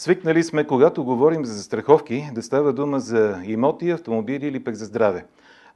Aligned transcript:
Свикнали 0.00 0.42
сме, 0.42 0.66
когато 0.66 1.04
говорим 1.04 1.44
за 1.44 1.54
застраховки, 1.54 2.30
да 2.34 2.42
става 2.42 2.72
дума 2.72 3.00
за 3.00 3.40
имоти, 3.44 3.90
автомобили 3.90 4.46
или 4.46 4.64
пък 4.64 4.74
за 4.74 4.84
здраве. 4.84 5.24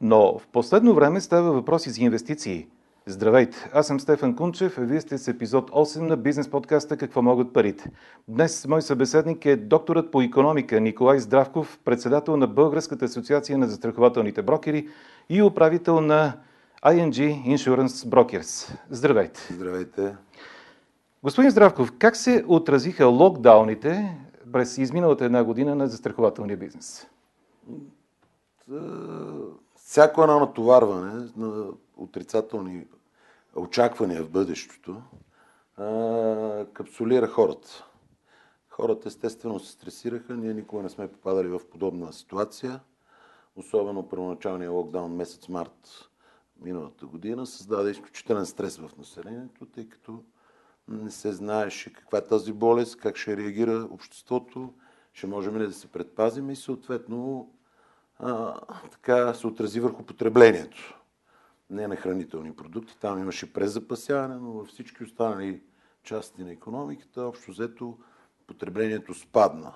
Но 0.00 0.38
в 0.38 0.46
последно 0.52 0.94
време 0.94 1.20
става 1.20 1.52
въпроси 1.52 1.90
за 1.90 2.02
инвестиции. 2.02 2.66
Здравейте, 3.06 3.70
аз 3.72 3.86
съм 3.86 4.00
Стефан 4.00 4.36
Кунчев, 4.36 4.78
а 4.78 4.80
вие 4.80 5.00
сте 5.00 5.18
с 5.18 5.28
епизод 5.28 5.70
8 5.70 6.00
на 6.00 6.16
бизнес 6.16 6.48
подкаста 6.48 6.96
«Какво 6.96 7.22
могат 7.22 7.52
парите?». 7.52 7.90
Днес 8.28 8.66
мой 8.66 8.82
събеседник 8.82 9.46
е 9.46 9.56
докторът 9.56 10.10
по 10.10 10.22
економика 10.22 10.80
Николай 10.80 11.18
Здравков, 11.18 11.78
председател 11.84 12.36
на 12.36 12.46
Българската 12.46 13.04
асоциация 13.04 13.58
на 13.58 13.68
застрахователните 13.68 14.42
брокери 14.42 14.88
и 15.28 15.42
управител 15.42 16.00
на 16.00 16.32
ING 16.84 17.46
Insurance 17.56 18.08
Brokers. 18.08 18.74
Здравейте! 18.90 19.40
Здравейте! 19.50 20.14
Господин 21.24 21.50
Здравков, 21.50 21.92
как 21.98 22.16
се 22.16 22.44
отразиха 22.48 23.06
локдауните 23.06 24.18
през 24.52 24.78
изминалата 24.78 25.24
една 25.24 25.44
година 25.44 25.74
на 25.74 25.88
застрахователния 25.88 26.56
бизнес? 26.56 27.06
Всяко 29.76 30.22
едно 30.22 30.40
натоварване 30.40 31.28
на 31.36 31.66
отрицателни 31.96 32.86
очаквания 33.56 34.22
в 34.22 34.30
бъдещето 34.30 35.02
капсулира 36.72 37.26
хората. 37.26 37.84
Хората 38.68 39.08
естествено 39.08 39.60
се 39.60 39.72
стресираха, 39.72 40.34
ние 40.34 40.54
никога 40.54 40.82
не 40.82 40.88
сме 40.88 41.12
попадали 41.12 41.48
в 41.48 41.60
подобна 41.70 42.12
ситуация, 42.12 42.80
особено 43.56 44.08
първоначалния 44.08 44.70
локдаун 44.70 45.12
месец 45.12 45.48
март 45.48 46.08
миналата 46.60 47.06
година 47.06 47.46
създаде 47.46 47.90
изключителен 47.90 48.46
стрес 48.46 48.76
в 48.76 48.90
населението, 48.98 49.66
тъй 49.66 49.88
като 49.88 50.22
не 50.88 51.10
се 51.10 51.32
знаеше 51.32 51.92
каква 51.92 52.18
е 52.18 52.24
тази 52.24 52.52
болест, 52.52 52.96
как 52.96 53.16
ще 53.16 53.36
реагира 53.36 53.88
обществото, 53.90 54.74
ще 55.12 55.26
можем 55.26 55.58
ли 55.58 55.66
да 55.66 55.72
се 55.72 55.92
предпазим 55.92 56.50
и 56.50 56.56
съответно 56.56 57.50
а, 58.18 58.60
така 58.90 59.34
се 59.34 59.46
отрази 59.46 59.80
върху 59.80 60.02
потреблението. 60.02 61.00
Не 61.70 61.88
на 61.88 61.96
хранителни 61.96 62.56
продукти, 62.56 62.98
там 63.00 63.18
имаше 63.18 63.52
презапасяване, 63.52 64.34
но 64.34 64.52
във 64.52 64.68
всички 64.68 65.04
останали 65.04 65.62
части 66.02 66.44
на 66.44 66.52
економиката, 66.52 67.22
общо 67.22 67.50
взето 67.50 67.98
потреблението 68.46 69.14
спадна. 69.14 69.74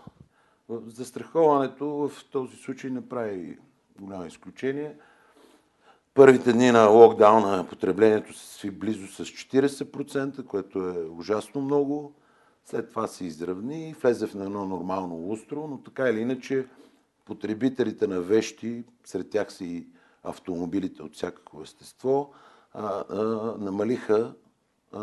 Застраховането 0.69 1.87
в 1.89 2.25
този 2.31 2.56
случай 2.56 2.91
направи 2.91 3.59
голямо 4.00 4.27
изключение– 4.27 4.97
Първите 6.19 6.52
дни 6.52 6.70
на 6.70 6.86
локдауна 6.86 7.66
потреблението 7.69 8.38
се 8.38 8.55
сви 8.55 8.70
близо 8.70 9.06
с 9.06 9.24
40%, 9.24 10.44
което 10.44 10.78
е 10.78 11.08
ужасно 11.19 11.60
много. 11.60 12.12
След 12.64 12.91
това 12.91 13.06
се 13.06 13.25
изравни 13.25 13.91
и 13.91 13.92
влезе 13.92 14.27
в 14.27 14.34
едно 14.34 14.66
нормално 14.66 15.14
лустро, 15.14 15.66
но 15.66 15.78
така 15.78 16.08
или 16.08 16.20
иначе 16.20 16.66
потребителите 17.25 18.06
на 18.06 18.20
вещи, 18.20 18.84
сред 19.05 19.30
тях 19.30 19.52
са 19.52 19.64
и 19.64 19.86
автомобилите 20.25 21.02
от 21.02 21.14
всякакво 21.14 21.62
естество, 21.62 22.32
а, 22.72 23.05
а, 23.10 23.22
намалиха 23.58 24.34
а, 24.92 25.03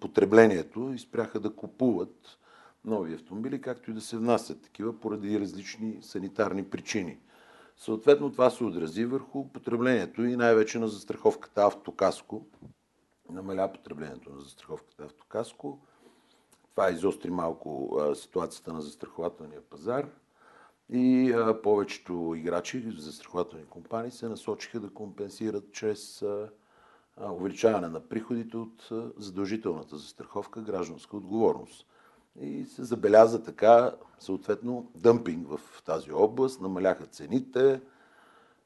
потреблението 0.00 0.92
и 0.94 0.98
спряха 0.98 1.40
да 1.40 1.54
купуват 1.54 2.38
нови 2.84 3.14
автомобили, 3.14 3.60
както 3.60 3.90
и 3.90 3.94
да 3.94 4.00
се 4.00 4.16
внасят 4.16 4.62
такива 4.62 5.00
поради 5.00 5.40
различни 5.40 5.98
санитарни 6.02 6.64
причини. 6.64 7.18
Съответно 7.76 8.32
това 8.32 8.50
се 8.50 8.64
отрази 8.64 9.04
върху 9.04 9.48
потреблението 9.48 10.24
и 10.24 10.36
най-вече 10.36 10.78
на 10.78 10.88
застраховката 10.88 11.66
автокаско. 11.66 12.46
Намаля 13.30 13.72
потреблението 13.72 14.30
на 14.30 14.40
застраховката 14.40 15.04
автокаско. 15.04 15.80
Това 16.70 16.90
изостри 16.90 17.30
малко 17.30 17.98
а, 18.00 18.14
ситуацията 18.14 18.72
на 18.72 18.82
застрахователния 18.82 19.60
пазар 19.60 20.08
и 20.88 21.32
а, 21.32 21.62
повечето 21.62 22.34
играчи, 22.36 22.94
застрахователни 22.96 23.64
компании, 23.64 24.10
се 24.10 24.28
насочиха 24.28 24.80
да 24.80 24.90
компенсират 24.90 25.72
чрез 25.72 26.22
а, 26.22 26.50
увеличаване 27.20 27.88
на 27.88 28.08
приходите 28.08 28.56
от 28.56 28.88
задължителната 29.16 29.96
застраховка 29.96 30.60
гражданска 30.60 31.16
отговорност. 31.16 31.86
И 32.40 32.64
се 32.64 32.84
забеляза 32.84 33.42
така, 33.42 33.94
съответно, 34.18 34.90
дъмпинг 34.96 35.48
в 35.48 35.82
тази 35.82 36.12
област, 36.12 36.60
намаляха 36.60 37.06
цените 37.06 37.80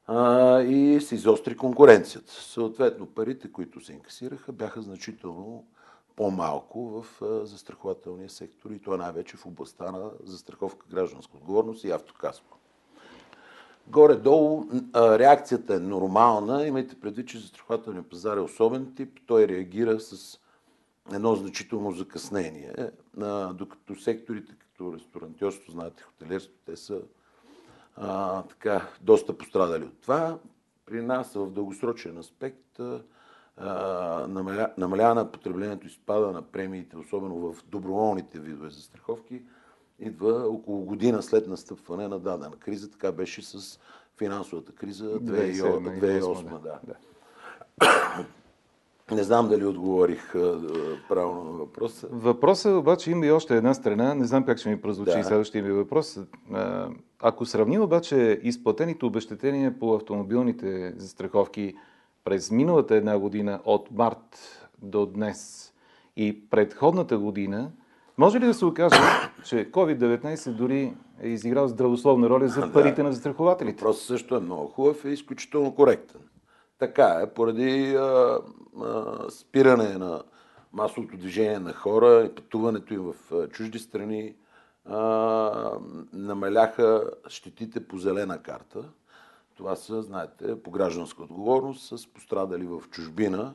а, 0.07 0.61
и 0.61 1.01
се 1.01 1.15
изостри 1.15 1.57
конкуренцията. 1.57 2.31
Съответно, 2.31 3.05
парите, 3.05 3.51
които 3.51 3.85
се 3.85 3.93
инкасираха, 3.93 4.51
бяха 4.51 4.81
значително 4.81 5.65
по-малко 6.15 7.01
в 7.01 7.05
застрахователния 7.45 8.29
сектор 8.29 8.71
и 8.71 8.79
то 8.79 8.97
най-вече 8.97 9.37
в 9.37 9.45
областта 9.45 9.91
на 9.91 10.09
застраховка 10.23 10.85
гражданска 10.89 11.37
отговорност 11.37 11.83
и 11.83 11.91
автокаско. 11.91 12.57
Горе-долу 13.87 14.65
реакцията 14.95 15.75
е 15.75 15.79
нормална. 15.79 16.67
Имайте 16.67 16.99
предвид, 16.99 17.27
че 17.27 17.39
застрахователният 17.39 18.09
пазар 18.09 18.37
е 18.37 18.41
особен 18.41 18.93
тип. 18.95 19.19
Той 19.25 19.47
реагира 19.47 19.99
с 19.99 20.39
едно 21.13 21.35
значително 21.35 21.91
закъснение. 21.91 22.73
А, 23.21 23.53
докато 23.53 23.95
секторите 23.95 24.53
като 24.59 24.93
ресторантьорство, 24.93 25.71
знаете, 25.71 26.03
хотелерство, 26.03 26.53
те 26.65 26.75
са 26.75 27.01
а, 27.95 28.41
така, 28.43 28.87
доста 29.01 29.37
пострадали 29.37 29.83
от 29.83 30.01
това. 30.01 30.39
При 30.85 31.01
нас 31.01 31.33
в 31.33 31.51
дългосрочен 31.51 32.17
аспект 32.17 32.79
намаля, 34.27 34.73
намалява 34.77 35.15
на 35.15 35.31
потреблението 35.31 35.87
и 35.87 35.89
спада 35.89 36.31
на 36.31 36.41
премиите, 36.41 36.97
особено 36.97 37.53
в 37.53 37.63
доброволните 37.65 38.39
видове 38.39 38.69
застраховки, 38.69 39.41
идва 39.99 40.47
около 40.47 40.85
година 40.85 41.23
след 41.23 41.47
настъпване 41.47 42.07
на 42.07 42.19
дадена 42.19 42.55
криза. 42.55 42.91
Така 42.91 43.11
беше 43.11 43.41
с 43.41 43.79
финансовата 44.17 44.71
криза 44.71 45.05
2008. 45.05 46.21
2008 46.21 46.59
да. 46.59 46.79
да. 46.83 46.95
Не 49.11 49.23
знам 49.23 49.47
дали 49.47 49.65
отговорих 49.65 50.33
правилно 51.09 51.43
на 51.43 51.51
въпроса. 51.51 52.07
Въпросът 52.11 52.73
обаче 52.73 53.11
има 53.11 53.25
и 53.25 53.31
още 53.31 53.57
една 53.57 53.73
страна. 53.73 54.13
Не 54.13 54.25
знам 54.25 54.45
как 54.45 54.57
ще 54.57 54.69
ми 54.69 54.81
прозвучи 54.81 55.17
да. 55.17 55.23
следващия 55.23 55.63
ми 55.63 55.71
въпрос. 55.71 56.19
Ако 57.21 57.45
сравним 57.45 57.81
обаче 57.81 58.39
изплатените 58.43 59.05
обещетения 59.05 59.79
по 59.79 59.93
автомобилните 59.93 60.93
застраховки 60.97 61.75
през 62.23 62.51
миналата 62.51 62.95
една 62.95 63.19
година 63.19 63.59
от 63.65 63.91
март 63.91 64.59
до 64.81 65.05
днес 65.05 65.71
и 66.17 66.49
предходната 66.49 67.17
година, 67.17 67.71
може 68.17 68.39
ли 68.39 68.45
да 68.45 68.53
се 68.53 68.65
окаже, 68.65 68.95
че 69.45 69.71
COVID-19 69.71 70.51
дори 70.51 70.93
е 71.21 71.27
изиграл 71.27 71.67
здравословна 71.67 72.29
роля 72.29 72.47
за 72.47 72.73
парите 72.73 72.95
да. 72.95 73.03
на 73.03 73.13
застрахователите? 73.13 73.81
Въпросът 73.81 74.05
също 74.05 74.35
е 74.35 74.39
много 74.39 74.67
хубав 74.67 75.05
и 75.05 75.09
изключително 75.09 75.75
коректен. 75.75 76.21
Така 76.79 77.21
е, 77.23 77.33
поради 77.33 77.95
а, 77.95 78.39
а, 78.81 79.25
спиране 79.29 79.97
на 79.97 80.23
масовото 80.73 81.17
движение 81.17 81.59
на 81.59 81.73
хора 81.73 82.25
и 82.25 82.35
пътуването 82.35 82.93
им 82.93 83.01
в 83.01 83.47
чужди 83.49 83.79
страни, 83.79 84.35
а, 84.85 84.99
намаляха 86.13 87.11
щетите 87.27 87.87
по 87.87 87.97
зелена 87.97 88.41
карта. 88.41 88.83
Това 89.55 89.75
са, 89.75 90.01
знаете, 90.01 90.63
по 90.63 90.71
гражданска 90.71 91.23
отговорност 91.23 91.97
с 91.97 92.07
пострадали 92.13 92.65
в 92.65 92.81
чужбина, 92.91 93.53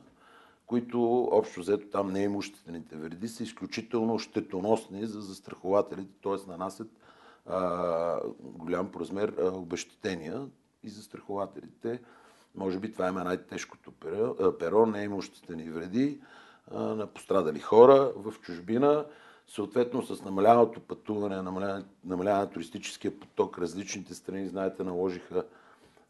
които 0.65 1.23
общо 1.31 1.59
взето 1.59 1.87
там 1.87 2.11
неимуществените 2.11 2.95
вреди 2.95 3.27
са 3.27 3.43
изключително 3.43 4.19
щетоносни 4.19 5.05
за 5.05 5.21
застрахователите, 5.21 6.13
т.е. 6.23 6.49
нанасят 6.51 6.87
а, 7.45 8.19
голям 8.39 8.91
по 8.91 8.99
размер 8.99 9.35
а, 9.39 9.47
обещетения 9.47 10.47
и 10.83 10.89
застрахователите 10.89 11.99
може 12.57 12.79
би 12.79 12.91
това 12.91 13.07
е 13.07 13.11
най-тежкото 13.11 13.91
перо, 13.91 14.57
перо 14.59 14.85
неимуществени 14.85 15.69
вреди 15.69 16.19
на 16.71 17.07
пострадали 17.07 17.59
хора 17.59 18.11
в 18.15 18.33
чужбина. 18.41 19.05
Съответно, 19.47 20.01
с 20.01 20.23
намаляването 20.23 20.79
пътуване, 20.79 21.41
намаляване 21.41 21.83
на 22.23 22.49
туристическия 22.49 23.19
поток, 23.19 23.59
различните 23.59 24.13
страни, 24.13 24.47
знаете, 24.47 24.83
наложиха 24.83 25.43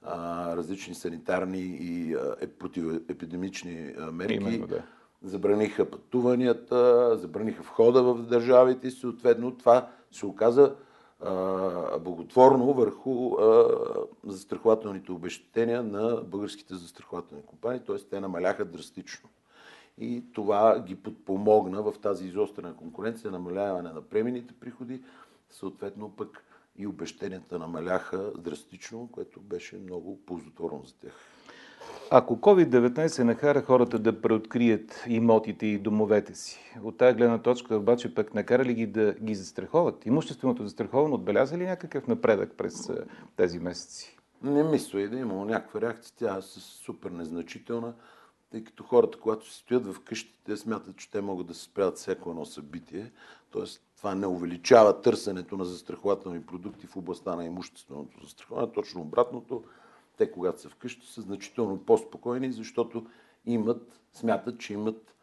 а, 0.04 0.56
различни 0.56 0.96
санитарни 0.96 1.78
и 1.82 2.14
а, 2.14 2.36
е, 2.42 2.48
противоепидемични 2.48 3.94
а, 4.00 4.12
мерки. 4.12 4.34
Именно, 4.34 4.68
да. 4.68 4.84
Забраниха 5.24 5.92
пътуванията, 5.92 7.12
забраниха 7.18 7.64
входа 7.64 8.04
в 8.04 8.22
държавите 8.22 8.88
и 8.88 8.92
съответно 8.92 9.58
това 9.58 9.90
се 10.12 10.26
оказа 10.26 10.76
благотворно 12.00 12.74
върху 12.74 13.32
застрахователните 14.24 15.12
обещетения 15.12 15.84
на 15.84 16.22
българските 16.22 16.76
застрахователни 16.76 17.44
компании, 17.44 17.82
т.е. 17.88 17.96
те 17.96 18.20
намаляха 18.20 18.66
драстично. 18.66 19.30
И 19.98 20.24
това 20.34 20.80
ги 20.80 20.96
подпомогна 20.96 21.82
в 21.82 21.94
тази 22.02 22.28
изострена 22.28 22.76
конкуренция, 22.76 23.32
намаляване 23.32 23.94
на 23.94 24.02
премините 24.02 24.54
приходи, 24.60 25.02
съответно 25.50 26.10
пък 26.10 26.44
и 26.78 26.88
обещенията 26.88 27.60
намаляха 27.60 28.32
драстично, 28.38 29.10
което 29.12 29.40
беше 29.40 29.78
много 29.78 30.20
ползотворно 30.26 30.82
за 30.86 30.94
тях. 30.94 31.35
Ако 32.12 32.38
COVID-19 32.38 33.24
накара 33.24 33.62
хората 33.62 34.00
да 34.00 34.22
преоткрият 34.22 35.04
имотите 35.08 35.66
и 35.66 35.78
домовете 35.78 36.36
си, 36.36 36.60
от 36.84 36.98
тази 36.98 37.18
гледна 37.18 37.38
точка 37.38 37.76
обаче 37.76 38.16
пък 38.16 38.34
накара 38.34 38.66
ли 38.66 38.74
ги 38.74 38.88
да 38.88 39.14
ги 39.14 39.36
застраховат? 39.36 40.06
Имущественото 40.06 40.64
застраховано 40.64 41.16
отбеляза 41.16 41.58
ли 41.58 41.66
някакъв 41.66 42.08
напредък 42.08 42.54
през 42.58 42.92
тези 43.36 43.60
месеци? 43.60 44.18
Не 44.44 44.64
мисля 44.64 45.02
и 45.02 45.08
да 45.08 45.18
има 45.18 45.46
някаква 45.46 45.82
реакция. 45.82 46.14
Тя 46.18 46.38
е 46.38 46.42
супер 46.42 47.12
незначителна, 47.12 47.94
тъй 48.52 48.64
като 48.64 48.84
хората, 48.84 49.20
когато 49.20 49.52
се 49.52 49.58
стоят 49.58 49.94
в 49.94 50.00
къщите, 50.00 50.58
смятат, 50.58 50.98
че 50.98 51.12
те 51.12 51.22
могат 51.22 51.48
да 51.48 51.54
се 51.54 51.64
спрят 51.64 51.98
всяко 51.98 52.30
едно 52.30 52.46
събитие. 52.46 53.12
Тоест, 53.52 53.82
това 53.98 54.16
не 54.16 54.28
увеличава 54.28 55.02
търсенето 55.02 55.58
на 55.58 55.66
застрахователни 55.66 56.42
продукти 56.42 56.88
в 56.88 56.98
областта 56.98 57.36
на 57.36 57.46
имущественото 57.46 58.24
застраховане. 58.24 58.72
Точно 58.72 59.02
обратното, 59.02 59.64
те, 60.18 60.32
когато 60.32 60.62
са 60.62 60.70
вкъщи, 60.70 61.08
са 61.08 61.22
значително 61.22 61.78
по-спокойни, 61.78 62.52
защото 62.52 63.06
имат, 63.46 64.00
смятат, 64.14 64.60
че 64.60 64.74
имат 64.74 65.16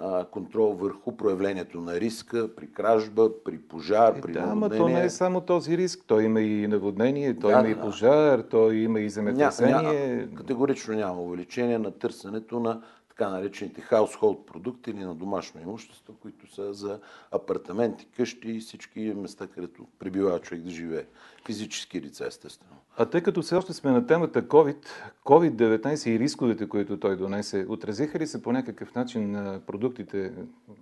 а, 0.00 0.24
контрол 0.24 0.72
върху 0.72 1.16
проявлението 1.16 1.80
на 1.80 2.00
риска 2.00 2.54
при 2.56 2.72
кражба, 2.72 3.30
при 3.44 3.58
пожар, 3.58 4.14
е, 4.16 4.20
при 4.20 4.32
да, 4.32 4.40
наводнение. 4.40 4.78
ама 4.78 4.92
то 4.92 5.00
не 5.00 5.04
е 5.04 5.10
само 5.10 5.40
този 5.40 5.78
риск. 5.78 6.04
Той 6.06 6.24
има 6.24 6.40
и 6.40 6.66
наводнение, 6.66 7.38
той 7.38 7.52
да, 7.52 7.58
има 7.58 7.68
и 7.68 7.80
пожар, 7.80 8.40
той 8.40 8.76
има 8.76 9.00
и 9.00 9.10
земетресение. 9.10 9.74
Ня, 9.74 9.82
ня, 9.82 10.34
категорично 10.34 10.94
няма 10.94 11.22
увеличение 11.22 11.78
на 11.78 11.90
търсенето 11.90 12.60
на 12.60 12.82
така 13.18 13.30
наречените 13.30 13.80
хаусхолд 13.80 14.46
продукти 14.46 14.90
или 14.90 14.98
на 14.98 15.14
домашно 15.14 15.60
имущество, 15.60 16.14
които 16.22 16.54
са 16.54 16.74
за 16.74 17.00
апартаменти, 17.32 18.06
къщи 18.16 18.50
и 18.50 18.60
всички 18.60 19.00
места, 19.00 19.46
където 19.46 19.86
прибива 19.98 20.40
човек 20.40 20.62
да 20.62 20.70
живее. 20.70 21.04
Физически 21.46 22.00
лица, 22.00 22.26
естествено. 22.26 22.76
А 22.96 23.06
тъй 23.06 23.20
като 23.20 23.42
все 23.42 23.56
още 23.56 23.72
сме 23.72 23.90
на 23.90 24.06
темата 24.06 24.42
COVID, 24.42 24.86
COVID-19 25.24 26.10
и 26.10 26.18
рисковете, 26.18 26.68
които 26.68 27.00
той 27.00 27.16
донесе, 27.16 27.66
отразиха 27.68 28.18
ли 28.18 28.26
се 28.26 28.42
по 28.42 28.52
някакъв 28.52 28.94
начин 28.94 29.30
на 29.30 29.60
продуктите, 29.66 30.32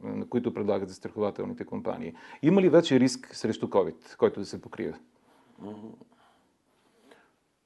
на 0.03 0.29
които 0.29 0.55
предлагат 0.55 0.89
застрахователните 0.89 1.65
компании? 1.65 2.15
Има 2.43 2.63
ли 2.63 2.69
вече 2.69 3.01
риск 3.01 3.31
срещу 3.33 3.67
COVID, 3.67 4.17
който 4.17 4.41
да 4.41 4.47
се 4.47 4.61
покрива? 4.61 4.99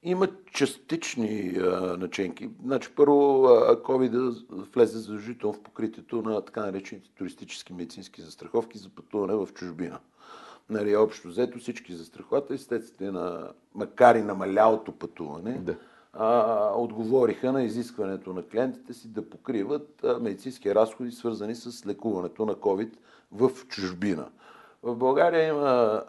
Има 0.03 0.29
частични 0.53 1.57
а, 1.59 1.97
начинки. 1.97 2.51
Значи, 2.65 2.91
първо, 2.97 3.15
COVID 3.77 4.45
влезе 4.75 4.99
задължително 4.99 5.55
в 5.55 5.63
покритието 5.63 6.23
на 6.23 6.45
така 6.45 6.61
наречените 6.61 7.11
туристически 7.19 7.73
медицински 7.73 8.23
застраховки 8.23 8.79
за 8.79 8.89
пътуване 8.89 9.35
в 9.35 9.49
чужбина. 9.55 9.99
Нали, 10.71 10.97
общо 10.97 11.29
взето 11.29 11.59
всички 11.59 11.95
застрахователи, 11.95 12.59
следствие 12.59 13.11
на, 13.11 13.53
макар 13.75 14.15
и 14.15 14.23
намалялото 14.23 14.93
пътуване, 14.93 15.59
да. 15.59 15.77
а, 16.13 16.73
отговориха 16.77 17.53
на 17.53 17.63
изискването 17.63 18.33
на 18.33 18.43
клиентите 18.43 18.95
си 18.95 19.09
да 19.09 19.31
покриват 19.31 20.05
а, 20.05 20.19
медицински 20.19 20.75
разходи, 20.75 21.11
свързани 21.11 21.55
с 21.55 21.87
лекуването 21.87 22.47
на 22.47 22.55
COVID 22.55 22.91
в 23.33 23.51
чужбина. 23.69 24.29
В 24.83 24.97
България 24.97 25.49
има 25.49 26.03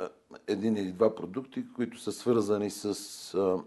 един 0.48 0.78
или 0.78 0.92
два 0.92 1.16
продукти, 1.16 1.66
които 1.76 2.00
са 2.00 2.12
свързани 2.12 2.70
с 2.70 3.34
а, 3.34 3.58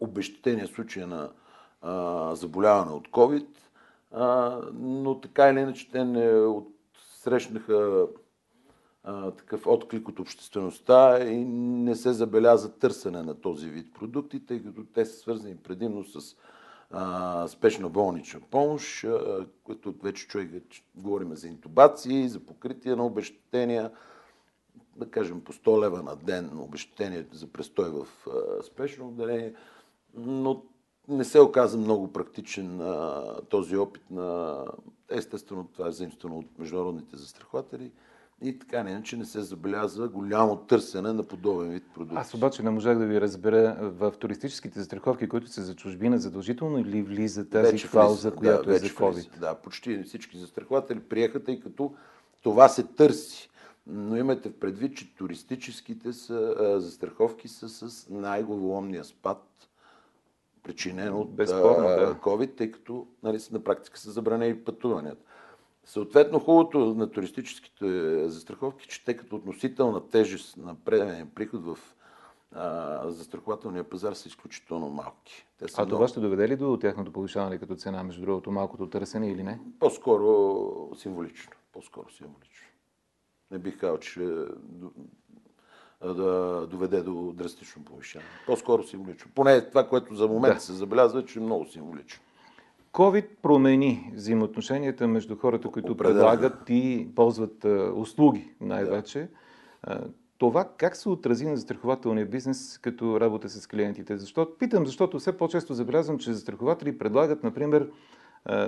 обещетения 0.00 0.66
случая 0.66 1.06
на 1.06 1.30
заболяване 2.34 2.92
от 2.92 3.08
COVID, 3.08 3.46
но 4.72 5.20
така 5.20 5.50
или 5.50 5.60
иначе 5.60 5.90
те 5.90 6.04
не 6.04 6.52
срещнаха 7.22 8.06
такъв 9.38 9.66
отклик 9.66 10.08
от 10.08 10.20
обществеността 10.20 11.24
и 11.24 11.44
не 11.44 11.94
се 11.94 12.12
забеляза 12.12 12.78
търсене 12.78 13.22
на 13.22 13.40
този 13.40 13.68
вид 13.68 13.94
продукти, 13.94 14.46
тъй 14.46 14.62
като 14.62 14.84
те 14.84 15.04
са 15.04 15.18
свързани 15.18 15.56
предимно 15.56 16.04
с 16.04 16.36
спешна 17.48 17.88
болнична 17.88 18.40
помощ, 18.50 19.04
а, 19.04 19.46
което 19.64 19.94
вече 20.02 20.28
човек 20.28 20.50
говорим 20.94 21.36
за 21.36 21.48
интубации, 21.48 22.28
за 22.28 22.40
покритие 22.40 22.96
на 22.96 23.06
обещетения, 23.06 23.90
да 25.00 25.10
кажем 25.10 25.40
по 25.40 25.52
100 25.52 25.84
лева 25.84 26.02
на 26.02 26.16
ден 26.16 26.50
обещетението 26.58 27.36
за 27.36 27.46
престой 27.46 27.90
в 27.90 28.06
спешно 28.62 29.08
отделение, 29.08 29.54
но 30.14 30.62
не 31.08 31.24
се 31.24 31.40
оказа 31.40 31.78
много 31.78 32.12
практичен 32.12 32.80
а, 32.80 33.24
този 33.48 33.76
опит 33.76 34.10
на... 34.10 34.64
Естествено, 35.08 35.68
това 35.72 35.88
е 35.88 35.92
заимствено 35.92 36.38
от 36.38 36.58
международните 36.58 37.16
застрахователи 37.16 37.92
и 38.42 38.58
така 38.58 38.82
не 38.82 38.90
иначе 38.90 39.16
не 39.16 39.24
се 39.24 39.40
забелязва 39.40 40.08
голямо 40.08 40.56
търсене 40.56 41.12
на 41.12 41.22
подобен 41.22 41.70
вид 41.70 41.84
продукти. 41.94 42.16
Аз 42.18 42.34
обаче 42.34 42.62
не 42.62 42.70
можах 42.70 42.98
да 42.98 43.06
ви 43.06 43.20
разбера 43.20 43.76
в 43.80 44.12
туристическите 44.18 44.78
застраховки, 44.78 45.28
които 45.28 45.48
са 45.48 45.62
за 45.62 45.76
чужбина, 45.76 46.18
задължително 46.18 46.84
ли 46.84 47.02
влиза 47.02 47.48
тази 47.48 47.72
вече 47.72 47.90
клауза, 47.90 48.30
която 48.30 48.68
да, 48.68 48.76
е 48.76 48.78
за 48.78 48.88
COVID? 48.88 49.12
Влиза, 49.12 49.28
да, 49.40 49.54
почти 49.54 50.02
всички 50.02 50.38
застрахователи 50.38 51.00
приеха, 51.00 51.44
тъй 51.44 51.60
като 51.60 51.94
това 52.42 52.68
се 52.68 52.82
търси. 52.82 53.50
Но 53.86 54.16
имайте 54.16 54.48
в 54.48 54.58
предвид, 54.58 54.96
че 54.96 55.14
туристическите 55.14 56.12
са, 56.12 56.54
а, 56.58 56.80
застраховки 56.80 57.48
са 57.48 57.68
с 57.68 58.08
най-голомния 58.10 59.04
спад, 59.04 59.46
причинен 60.62 61.14
от 61.14 61.34
Безспорно, 61.34 61.88
да. 61.88 62.14
COVID, 62.14 62.56
тъй 62.56 62.70
като 62.70 63.06
нали, 63.22 63.38
на 63.52 63.64
практика 63.64 63.98
са 63.98 64.10
забранени 64.10 64.64
пътуванията. 64.64 65.24
Съответно, 65.84 66.38
хубавото 66.38 66.78
на 66.78 67.10
туристическите 67.10 68.28
застраховки, 68.28 68.88
че 68.88 69.04
те 69.04 69.16
като 69.16 69.36
относителна 69.36 70.08
тежест 70.08 70.56
на 70.56 70.74
преден 70.74 71.30
приход 71.34 71.64
в 71.64 71.78
а, 72.52 73.10
застрахователния 73.10 73.84
пазар 73.84 74.12
са 74.12 74.28
изключително 74.28 74.88
малки. 74.88 75.46
Те 75.58 75.68
са 75.68 75.82
а 75.82 75.84
много... 75.84 75.96
това 75.96 76.08
ще 76.08 76.20
доведе 76.20 76.48
ли 76.48 76.56
до 76.56 76.78
тяхното 76.80 77.12
повишаване 77.12 77.58
като 77.58 77.76
цена, 77.76 78.04
между 78.04 78.22
другото, 78.22 78.50
малкото 78.50 78.90
търсене 78.90 79.30
или 79.30 79.42
не? 79.42 79.60
По-скоро 79.78 80.96
символично. 80.96 81.52
По-скоро 81.72 82.10
символично. 82.10 82.69
Не 83.50 83.58
бих 83.58 83.78
казал, 83.78 83.98
че 83.98 84.20
да 86.04 86.66
доведе 86.70 87.02
до 87.02 87.32
драстично 87.32 87.84
повишаване. 87.84 88.30
По-скоро 88.46 88.82
символично. 88.82 89.30
Поне 89.34 89.68
това, 89.68 89.88
което 89.88 90.14
за 90.14 90.28
момент 90.28 90.54
да. 90.54 90.60
се 90.60 90.72
забелязва, 90.72 91.20
е, 91.20 91.24
че 91.24 91.38
е 91.38 91.42
много 91.42 91.66
символично. 91.66 92.22
COVID 92.92 93.26
промени 93.42 94.12
взаимоотношенията 94.14 95.08
между 95.08 95.36
хората, 95.36 95.68
които 95.68 95.92
Определено. 95.92 96.20
предлагат 96.20 96.62
и 96.68 97.08
ползват 97.16 97.64
а, 97.64 97.92
услуги 97.96 98.50
най-вече. 98.60 99.28
Да. 99.88 100.00
Това 100.38 100.68
как 100.76 100.96
се 100.96 101.08
отрази 101.08 101.46
на 101.46 101.56
застрахователния 101.56 102.26
бизнес 102.26 102.78
като 102.78 103.20
работа 103.20 103.48
с 103.48 103.66
клиентите? 103.66 104.18
Защото, 104.18 104.58
питам, 104.58 104.86
защото 104.86 105.18
все 105.18 105.36
по-често 105.36 105.74
забелязвам, 105.74 106.18
че 106.18 106.32
застрахователи 106.32 106.98
предлагат, 106.98 107.44
например, 107.44 107.90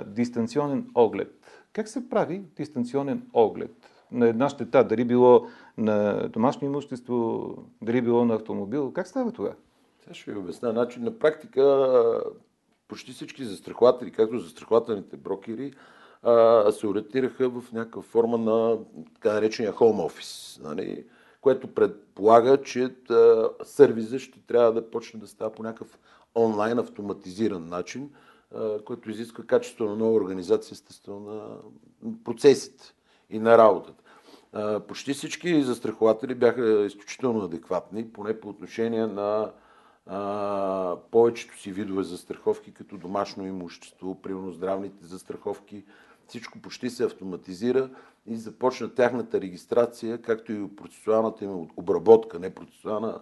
дистанционен 0.05 0.89
оглед. 0.95 1.39
Как 1.73 1.87
се 1.87 2.09
прави 2.09 2.43
дистанционен 2.55 3.21
оглед? 3.33 3.89
На 4.13 4.27
една 4.27 4.49
щета, 4.49 4.83
дали 4.83 5.05
било 5.05 5.47
на 5.77 6.27
домашно 6.29 6.67
имущество, 6.67 7.47
дали 7.81 8.01
било 8.01 8.25
на 8.25 8.33
автомобил. 8.35 8.91
Как 8.93 9.07
става 9.07 9.31
това? 9.31 9.53
Сега 10.03 10.13
ще 10.13 10.31
ви 10.31 10.37
обясня. 10.37 10.71
Значи, 10.71 10.99
на 10.99 11.19
практика 11.19 12.23
почти 12.87 13.11
всички 13.11 13.45
застрахователи, 13.45 14.11
както 14.11 14.39
застрахователните 14.39 15.17
брокери, 15.17 15.73
се 16.71 16.87
ориентираха 16.87 17.49
в 17.49 17.71
някаква 17.73 18.01
форма 18.01 18.37
на 18.37 18.77
така 19.13 19.33
наречения 19.33 19.73
home 19.73 20.09
office, 20.09 20.63
нали? 20.63 21.05
което 21.41 21.67
предполага, 21.67 22.61
че 22.61 22.95
сервиза 23.63 24.19
ще 24.19 24.39
трябва 24.39 24.73
да 24.73 24.91
почне 24.91 25.19
да 25.19 25.27
става 25.27 25.51
по 25.51 25.63
някакъв 25.63 25.99
онлайн 26.35 26.79
автоматизиран 26.79 27.67
начин, 27.69 28.09
който 28.85 29.09
изисква 29.09 29.43
качествено 29.43 29.95
нова 29.95 30.13
организация, 30.13 30.73
естествено, 30.73 31.19
на 31.19 31.57
процесите 32.23 32.93
и 33.29 33.39
на 33.39 33.57
работата. 33.57 34.02
Почти 34.87 35.13
всички 35.13 35.63
застрахователи 35.63 36.35
бяха 36.35 36.85
изключително 36.85 37.45
адекватни, 37.45 38.13
поне 38.13 38.39
по 38.39 38.49
отношение 38.49 39.07
на 39.07 39.51
повечето 41.11 41.59
си 41.59 41.71
видове 41.71 42.03
застраховки, 42.03 42.73
като 42.73 42.97
домашно 42.97 43.47
имущество, 43.47 44.21
примерно 44.21 44.51
здравните 44.51 45.05
застраховки, 45.05 45.83
всичко 46.27 46.59
почти 46.59 46.89
се 46.89 47.03
автоматизира 47.03 47.89
и 48.25 48.35
започна 48.35 48.93
тяхната 48.93 49.41
регистрация, 49.41 50.21
както 50.21 50.51
и 50.51 50.75
процесуалната 50.75 51.45
им 51.45 51.67
обработка, 51.77 52.39
не 52.39 52.55
процесуална, 52.55 53.19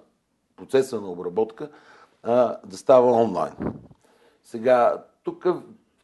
процеса 0.56 1.02
на 1.02 1.08
обработка, 1.08 1.70
да 2.66 2.78
става 2.78 3.12
онлайн. 3.12 3.54
Сега, 4.44 5.04
тук 5.24 5.48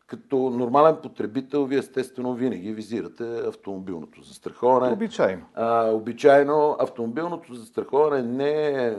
като 0.08 0.38
нормален 0.38 0.98
потребител, 1.04 1.66
вие 1.66 1.78
естествено 1.78 2.34
винаги 2.34 2.74
визирате 2.74 3.24
автомобилното 3.24 4.22
застраховане. 4.22 4.94
Обичайно. 4.94 5.46
А, 5.54 5.90
обичайно 5.92 6.76
автомобилното 6.80 7.54
застраховане 7.54 8.22
не 8.22 8.86
е 8.88 8.98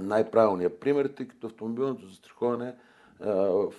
най-правилният 0.00 0.80
пример, 0.80 1.06
тъй 1.08 1.28
като 1.28 1.46
автомобилното 1.46 2.06
застраховане 2.06 2.74
в 3.20 3.72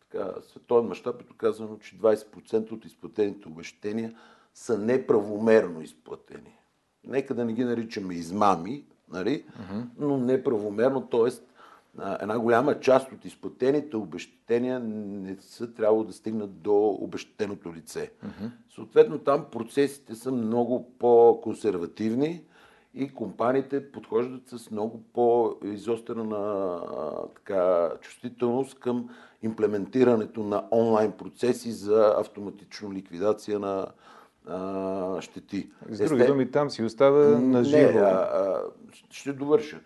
така, 0.00 0.30
световен 0.42 0.88
мащаб 0.88 1.20
е 1.20 1.24
доказано, 1.24 1.78
че 1.78 1.98
20% 1.98 2.72
от 2.72 2.84
изплатените 2.84 3.48
обещения 3.48 4.14
са 4.54 4.78
неправомерно 4.78 5.82
изплатени. 5.82 6.58
Нека 7.06 7.34
да 7.34 7.44
не 7.44 7.52
ги 7.52 7.64
наричаме 7.64 8.14
измами, 8.14 8.84
нали? 9.12 9.44
uh-huh. 9.44 9.84
но 9.98 10.18
неправомерно, 10.18 11.06
т.е. 11.06 11.30
една 12.20 12.38
голяма 12.38 12.80
част 12.80 13.12
от 13.12 13.24
изплатените 13.24 13.96
обещетения 13.96 14.80
не 14.80 15.36
са 15.40 15.74
трябвало 15.74 16.04
да 16.04 16.12
стигнат 16.12 16.62
до 16.62 16.88
обещетеното 17.00 17.74
лице. 17.74 18.10
Uh-huh. 18.24 18.50
Съответно, 18.74 19.18
там 19.18 19.46
процесите 19.52 20.14
са 20.14 20.32
много 20.32 20.90
по-консервативни 20.98 22.44
и 22.94 23.14
компаниите 23.14 23.92
подхождат 23.92 24.48
с 24.48 24.70
много 24.70 25.02
по-изострена 25.12 26.80
така, 27.34 27.90
чувствителност 28.00 28.78
към 28.78 29.08
имплементирането 29.42 30.42
на 30.42 30.64
онлайн 30.72 31.12
процеси 31.12 31.72
за 31.72 32.14
автоматично 32.18 32.92
ликвидация 32.92 33.58
на 33.58 33.86
а, 34.46 35.20
щети. 35.20 35.70
С 35.88 36.08
други 36.08 36.26
думи, 36.26 36.50
там 36.50 36.70
си 36.70 36.82
остава 36.82 37.38
на 37.38 37.64
живо. 37.64 37.92
Не, 37.92 37.98
а, 37.98 38.28
а, 38.32 38.62
ще 39.10 39.32
довърша. 39.32 39.80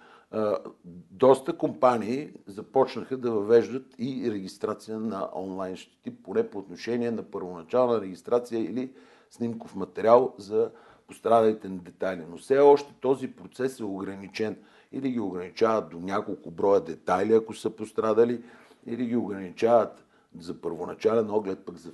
Доста 1.10 1.58
компании 1.58 2.32
започнаха 2.46 3.16
да 3.16 3.30
въвеждат 3.30 3.94
и 3.98 4.30
регистрация 4.32 4.98
на 5.00 5.28
онлайн 5.34 5.76
щети, 5.76 6.22
поне 6.22 6.50
по 6.50 6.58
отношение 6.58 7.10
на 7.10 7.22
първоначална 7.22 8.00
регистрация 8.00 8.64
или 8.64 8.92
снимков 9.30 9.74
материал 9.74 10.34
за 10.38 10.70
пострадалите 11.06 11.68
детайли. 11.68 12.24
Но 12.30 12.36
все 12.36 12.58
още 12.58 12.94
този 13.00 13.28
процес 13.28 13.80
е 13.80 13.84
ограничен. 13.84 14.56
Или 14.92 15.10
ги 15.10 15.20
ограничават 15.20 15.90
до 15.90 16.00
няколко 16.00 16.50
броя 16.50 16.80
детайли, 16.80 17.34
ако 17.34 17.54
са 17.54 17.70
пострадали, 17.70 18.42
или 18.86 19.06
ги 19.06 19.16
ограничават 19.16 20.04
за 20.38 20.60
първоначален 20.60 21.30
оглед, 21.30 21.58
пък 21.66 21.76
за 21.76 21.92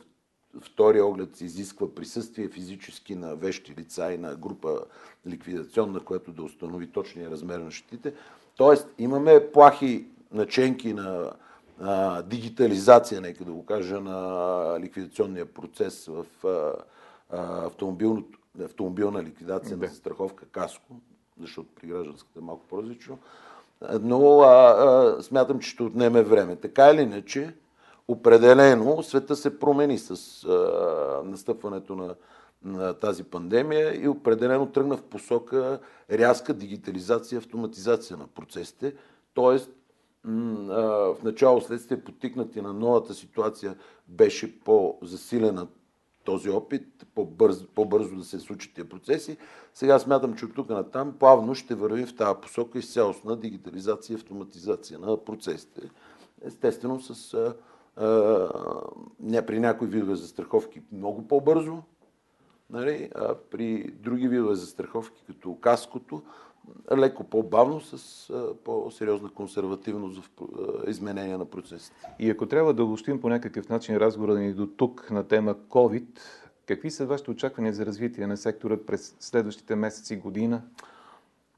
втория 0.60 1.06
оглед 1.06 1.36
се 1.36 1.44
изисква 1.44 1.94
присъствие 1.94 2.48
физически 2.48 3.14
на 3.14 3.36
вещи 3.36 3.74
лица 3.78 4.12
и 4.12 4.18
на 4.18 4.34
група 4.34 4.78
ликвидационна, 5.26 6.00
която 6.00 6.32
да 6.32 6.42
установи 6.42 6.86
точния 6.86 7.30
размер 7.30 7.58
на 7.58 7.70
щетите. 7.70 8.14
Тоест, 8.56 8.88
имаме 8.98 9.50
плахи 9.52 10.06
наченки 10.32 10.92
на 10.92 11.32
а, 11.80 12.22
дигитализация, 12.22 13.20
нека 13.20 13.44
да 13.44 13.52
го 13.52 13.66
кажа, 13.66 14.00
на 14.00 14.80
ликвидационния 14.80 15.46
процес 15.46 16.06
в 16.06 16.26
а, 17.30 17.68
автомобилна 18.64 19.22
ликвидация 19.22 19.76
на 19.76 19.86
застраховка 19.86 20.46
Каско, 20.46 20.96
защото 21.40 21.68
при 21.80 21.86
гражданската 21.86 22.38
е 22.38 22.42
малко 22.42 22.66
по-различно. 22.66 23.18
Но 24.00 24.40
а, 24.40 25.22
смятам, 25.22 25.58
че 25.58 25.70
ще 25.70 25.82
отнеме 25.82 26.22
време. 26.22 26.56
Така 26.56 26.90
или 26.90 27.02
иначе, 27.02 27.54
определено 28.08 29.02
света 29.02 29.36
се 29.36 29.58
промени 29.58 29.98
с 29.98 30.46
настъпването 31.24 31.96
на, 31.96 32.14
на 32.64 32.94
тази 32.94 33.24
пандемия 33.24 34.04
и 34.04 34.08
определено 34.08 34.66
тръгна 34.66 34.96
в 34.96 35.02
посока 35.02 35.80
рязка 36.10 36.54
дигитализация, 36.54 37.38
автоматизация 37.38 38.16
на 38.16 38.26
процесите. 38.26 38.94
Тоест, 39.34 39.70
в 40.24 41.16
начало 41.24 41.60
следствие 41.60 42.04
потикнати 42.04 42.60
на 42.60 42.72
новата 42.72 43.14
ситуация 43.14 43.76
беше 44.08 44.60
по-засилена 44.60 45.66
този 46.24 46.50
опит, 46.50 47.06
по-бързо, 47.14 47.66
по-бързо 47.74 48.16
да 48.16 48.24
се 48.24 48.38
случат 48.38 48.74
тия 48.74 48.88
процеси. 48.88 49.36
Сега 49.74 49.98
смятам, 49.98 50.34
че 50.34 50.44
от 50.44 50.54
тук 50.54 50.68
на 50.68 50.90
там 50.90 51.14
плавно 51.18 51.54
ще 51.54 51.74
вървим 51.74 52.06
в 52.06 52.16
тази 52.16 52.40
посока 52.42 52.78
и 52.78 52.82
цялостна 52.82 53.36
дигитализация 53.36 54.14
и 54.14 54.16
автоматизация 54.16 54.98
на 54.98 55.24
процесите. 55.24 55.90
Естествено, 56.42 57.00
с 57.00 57.54
не 59.20 59.46
при 59.46 59.60
някои 59.60 59.88
видове 59.88 60.14
застраховки 60.14 60.82
много 60.92 61.28
по-бързо, 61.28 61.82
нали, 62.70 63.10
а 63.14 63.34
при 63.50 63.90
други 63.90 64.28
видове 64.28 64.54
застраховки, 64.54 65.24
като 65.26 65.54
каското, 65.54 66.22
леко 66.96 67.24
по-бавно, 67.24 67.80
с 67.80 68.32
по-сериозна 68.64 69.30
консервативност 69.30 70.20
в 70.20 70.30
изменение 70.88 71.36
на 71.36 71.44
процесите. 71.44 71.96
И 72.18 72.30
ако 72.30 72.46
трябва 72.46 72.74
да 72.74 72.84
обобщим 72.84 73.20
по 73.20 73.28
някакъв 73.28 73.68
начин 73.68 73.96
разговора 73.96 74.34
ни 74.34 74.52
до 74.52 74.66
тук 74.66 75.10
на 75.10 75.24
тема 75.24 75.54
COVID, 75.54 76.06
какви 76.66 76.90
са 76.90 77.06
вашите 77.06 77.30
очаквания 77.30 77.72
за 77.72 77.86
развитие 77.86 78.26
на 78.26 78.36
сектора 78.36 78.76
през 78.76 79.16
следващите 79.20 79.74
месеци 79.74 80.14
и 80.14 80.16
година? 80.16 80.62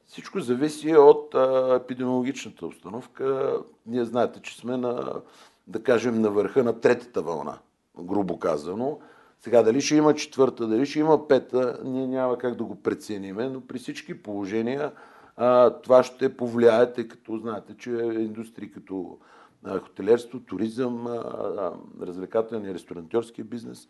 Всичко 0.06 0.40
зависи 0.40 0.96
от 0.96 1.34
епидемиологичната 1.82 2.66
установка. 2.66 3.56
Ние 3.86 4.04
знаете, 4.04 4.40
че 4.42 4.56
сме 4.56 4.76
на 4.76 5.20
да 5.66 5.82
кажем, 5.82 6.20
на 6.20 6.30
върха 6.30 6.64
на 6.64 6.80
третата 6.80 7.22
вълна, 7.22 7.58
грубо 8.00 8.38
казано. 8.38 8.98
Сега, 9.40 9.62
дали 9.62 9.80
ще 9.80 9.96
има 9.96 10.14
четвърта, 10.14 10.66
дали 10.66 10.86
ще 10.86 10.98
има 10.98 11.28
пета, 11.28 11.80
ние 11.84 12.06
няма 12.06 12.38
как 12.38 12.54
да 12.54 12.64
го 12.64 12.76
прецениме, 12.76 13.48
но 13.48 13.60
при 13.60 13.78
всички 13.78 14.22
положения 14.22 14.92
а, 15.36 15.70
това 15.70 16.02
ще 16.02 16.36
повлияе, 16.36 16.92
тъй 16.92 17.08
като 17.08 17.38
знаете, 17.38 17.76
че 17.78 17.90
индустрии 17.90 18.70
като 18.70 19.18
а, 19.64 19.78
хотелерство, 19.78 20.40
туризъм, 20.40 21.06
а, 21.06 21.72
развлекателния 22.02 22.74
ресторантьорски 22.74 23.42
бизнес 23.42 23.88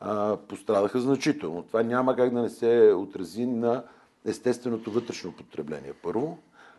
а, 0.00 0.36
пострадаха 0.36 1.00
значително. 1.00 1.62
Това 1.62 1.82
няма 1.82 2.16
как 2.16 2.34
да 2.34 2.42
не 2.42 2.48
се 2.48 2.92
отрази 2.96 3.46
на 3.46 3.84
естественото 4.24 4.90
вътрешно 4.90 5.32
потребление. 5.32 5.92
Първо. 6.02 6.38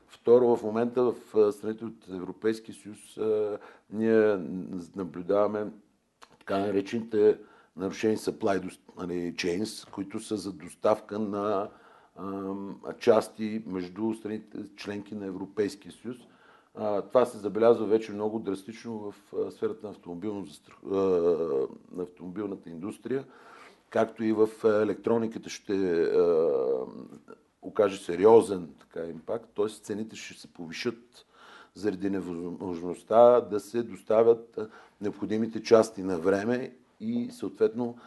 Второ, 0.09 0.55
в 0.55 0.63
момента 0.63 1.03
в 1.03 1.51
страните 1.51 1.85
от 1.85 2.09
Европейския 2.09 2.75
съюз 2.75 2.99
ние 3.93 4.37
наблюдаваме 4.95 5.67
така 6.39 6.57
наречените 6.57 7.37
нарушени 7.77 8.17
supply 8.17 8.77
нали, 8.97 9.33
chains, 9.33 9.89
които 9.89 10.19
са 10.19 10.37
за 10.37 10.53
доставка 10.53 11.19
на 11.19 11.69
части 12.99 13.63
между 13.65 14.13
страните 14.13 14.57
членки 14.75 15.15
на 15.15 15.25
Европейския 15.25 15.91
съюз. 15.91 16.17
Това 17.09 17.25
се 17.25 17.37
забелязва 17.37 17.85
вече 17.85 18.11
много 18.11 18.39
драстично 18.39 18.99
в 18.99 19.15
сферата 19.51 19.87
на, 19.87 19.93
на 21.91 22.03
автомобилната 22.03 22.69
индустрия, 22.69 23.25
както 23.89 24.23
и 24.23 24.33
в 24.33 24.49
електрониката 24.63 25.49
ще 25.49 26.07
окаже 27.61 27.97
сериозен 27.97 28.69
така, 28.79 29.05
импакт, 29.05 29.49
т.е. 29.55 29.69
цените 29.69 30.15
ще 30.15 30.39
се 30.39 30.53
повишат 30.53 31.25
заради 31.73 32.09
невъзможността 32.09 33.41
да 33.41 33.59
се 33.59 33.83
доставят 33.83 34.59
необходимите 35.01 35.63
части 35.63 36.03
на 36.03 36.17
време 36.17 36.75
и 36.99 37.29
съответно 37.31 37.97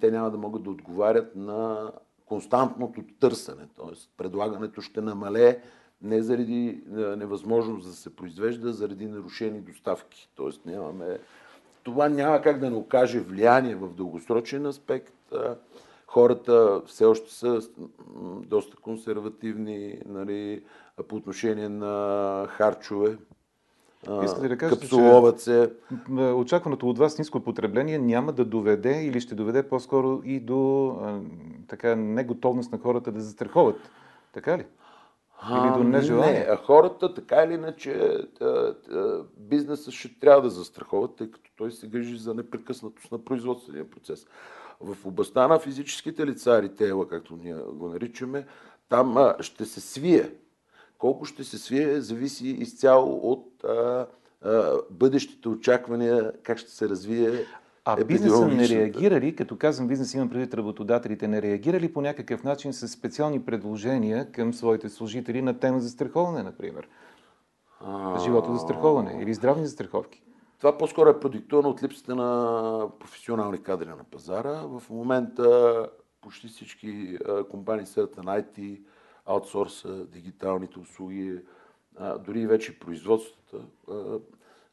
те 0.00 0.10
няма 0.10 0.30
да 0.30 0.38
могат 0.38 0.62
да 0.62 0.70
отговарят 0.70 1.36
на 1.36 1.92
константното 2.26 3.04
търсене. 3.20 3.68
Т.е. 3.76 3.96
предлагането 4.16 4.80
ще 4.80 5.00
намалее 5.00 5.58
не 6.02 6.22
заради 6.22 6.82
невъзможност 7.16 7.86
да 7.88 7.92
се 7.94 8.16
произвежда, 8.16 8.68
а 8.68 8.72
заради 8.72 9.06
нарушени 9.06 9.60
доставки. 9.60 10.28
Т.е. 10.36 10.70
нямаме... 10.70 11.18
Това 11.82 12.08
няма 12.08 12.42
как 12.42 12.58
да 12.58 12.70
не 12.70 12.76
окаже 12.76 13.20
влияние 13.20 13.74
в 13.74 13.94
дългосрочен 13.94 14.66
аспект 14.66 15.14
хората 16.12 16.82
все 16.86 17.04
още 17.04 17.34
са 17.34 17.60
доста 18.46 18.76
консервативни 18.76 19.98
нали, 20.06 20.64
по 21.08 21.16
отношение 21.16 21.68
на 21.68 22.46
харчове. 22.48 23.16
Искате 24.24 24.48
да 24.48 24.58
кажете, 24.58 24.80
капсуловат 24.80 25.40
се. 25.40 25.72
Очакваното 26.36 26.88
от 26.88 26.98
вас 26.98 27.18
ниско 27.18 27.40
потребление 27.40 27.98
няма 27.98 28.32
да 28.32 28.44
доведе 28.44 29.04
или 29.04 29.20
ще 29.20 29.34
доведе 29.34 29.68
по-скоро 29.68 30.22
и 30.24 30.40
до 30.40 30.88
а, 30.88 31.20
така 31.68 31.96
неготовност 31.96 32.72
на 32.72 32.78
хората 32.78 33.12
да 33.12 33.20
застраховат. 33.20 33.90
Така 34.32 34.58
ли? 34.58 34.64
Или 35.50 35.72
до 35.76 35.84
нежелание? 35.84 36.46
Не, 36.50 36.56
хората 36.56 37.14
така 37.14 37.42
или 37.42 37.54
иначе 37.54 38.18
бизнеса 39.36 39.90
ще 39.90 40.20
трябва 40.20 40.42
да 40.42 40.50
застраховат, 40.50 41.16
тъй 41.16 41.30
като 41.30 41.50
той 41.56 41.72
се 41.72 41.88
грижи 41.88 42.16
за 42.16 42.34
непрекъснатост 42.34 43.12
на 43.12 43.24
производствения 43.24 43.90
процес. 43.90 44.26
В 44.82 45.06
областта 45.06 45.48
на 45.48 45.58
физическите 45.58 46.26
лица, 46.26 46.62
ритейла, 46.62 47.08
както 47.08 47.36
ние 47.36 47.54
го 47.54 47.88
наричаме, 47.88 48.46
там 48.88 49.16
а, 49.16 49.34
ще 49.40 49.64
се 49.64 49.80
свие. 49.80 50.30
Колко 50.98 51.24
ще 51.24 51.44
се 51.44 51.58
свие, 51.58 52.00
зависи 52.00 52.48
изцяло 52.48 53.20
от 53.22 53.64
а, 53.64 54.06
а, 54.42 54.72
бъдещите 54.90 55.48
очаквания, 55.48 56.32
как 56.42 56.58
ще 56.58 56.70
се 56.70 56.88
развие 56.88 57.46
а 57.84 58.04
бизнеса 58.04 58.48
не 58.48 58.68
реагирали, 58.68 59.36
като 59.36 59.56
казвам 59.56 59.88
бизнес, 59.88 60.14
имам 60.14 60.30
предвид 60.30 60.54
работодателите, 60.54 61.28
не 61.28 61.42
реагирали 61.42 61.92
по 61.92 62.00
някакъв 62.00 62.44
начин 62.44 62.72
с 62.72 62.88
специални 62.88 63.42
предложения 63.42 64.32
към 64.32 64.54
своите 64.54 64.88
служители 64.88 65.42
на 65.42 65.58
тема 65.58 65.80
за 65.80 65.90
страховане, 65.90 66.42
например? 66.42 66.88
Живото 68.24 68.52
за 68.52 68.58
страховане 68.58 69.22
или 69.22 69.34
здравни 69.34 69.66
застраховки? 69.66 70.22
Това 70.62 70.78
по-скоро 70.78 71.10
е 71.10 71.20
продиктувано 71.20 71.68
от 71.68 71.82
липсата 71.82 72.14
на 72.14 72.88
професионални 72.98 73.62
кадри 73.62 73.88
на 73.88 74.04
пазара. 74.04 74.52
В 74.52 74.82
момента 74.90 75.88
почти 76.20 76.48
всички 76.48 77.18
компании 77.50 77.86
средата 77.86 78.22
на 78.22 78.42
IT, 78.42 78.82
аутсорса, 79.26 80.06
дигиталните 80.06 80.78
услуги, 80.78 81.40
дори 82.20 82.46
вече 82.46 82.78
производствата 82.78 83.56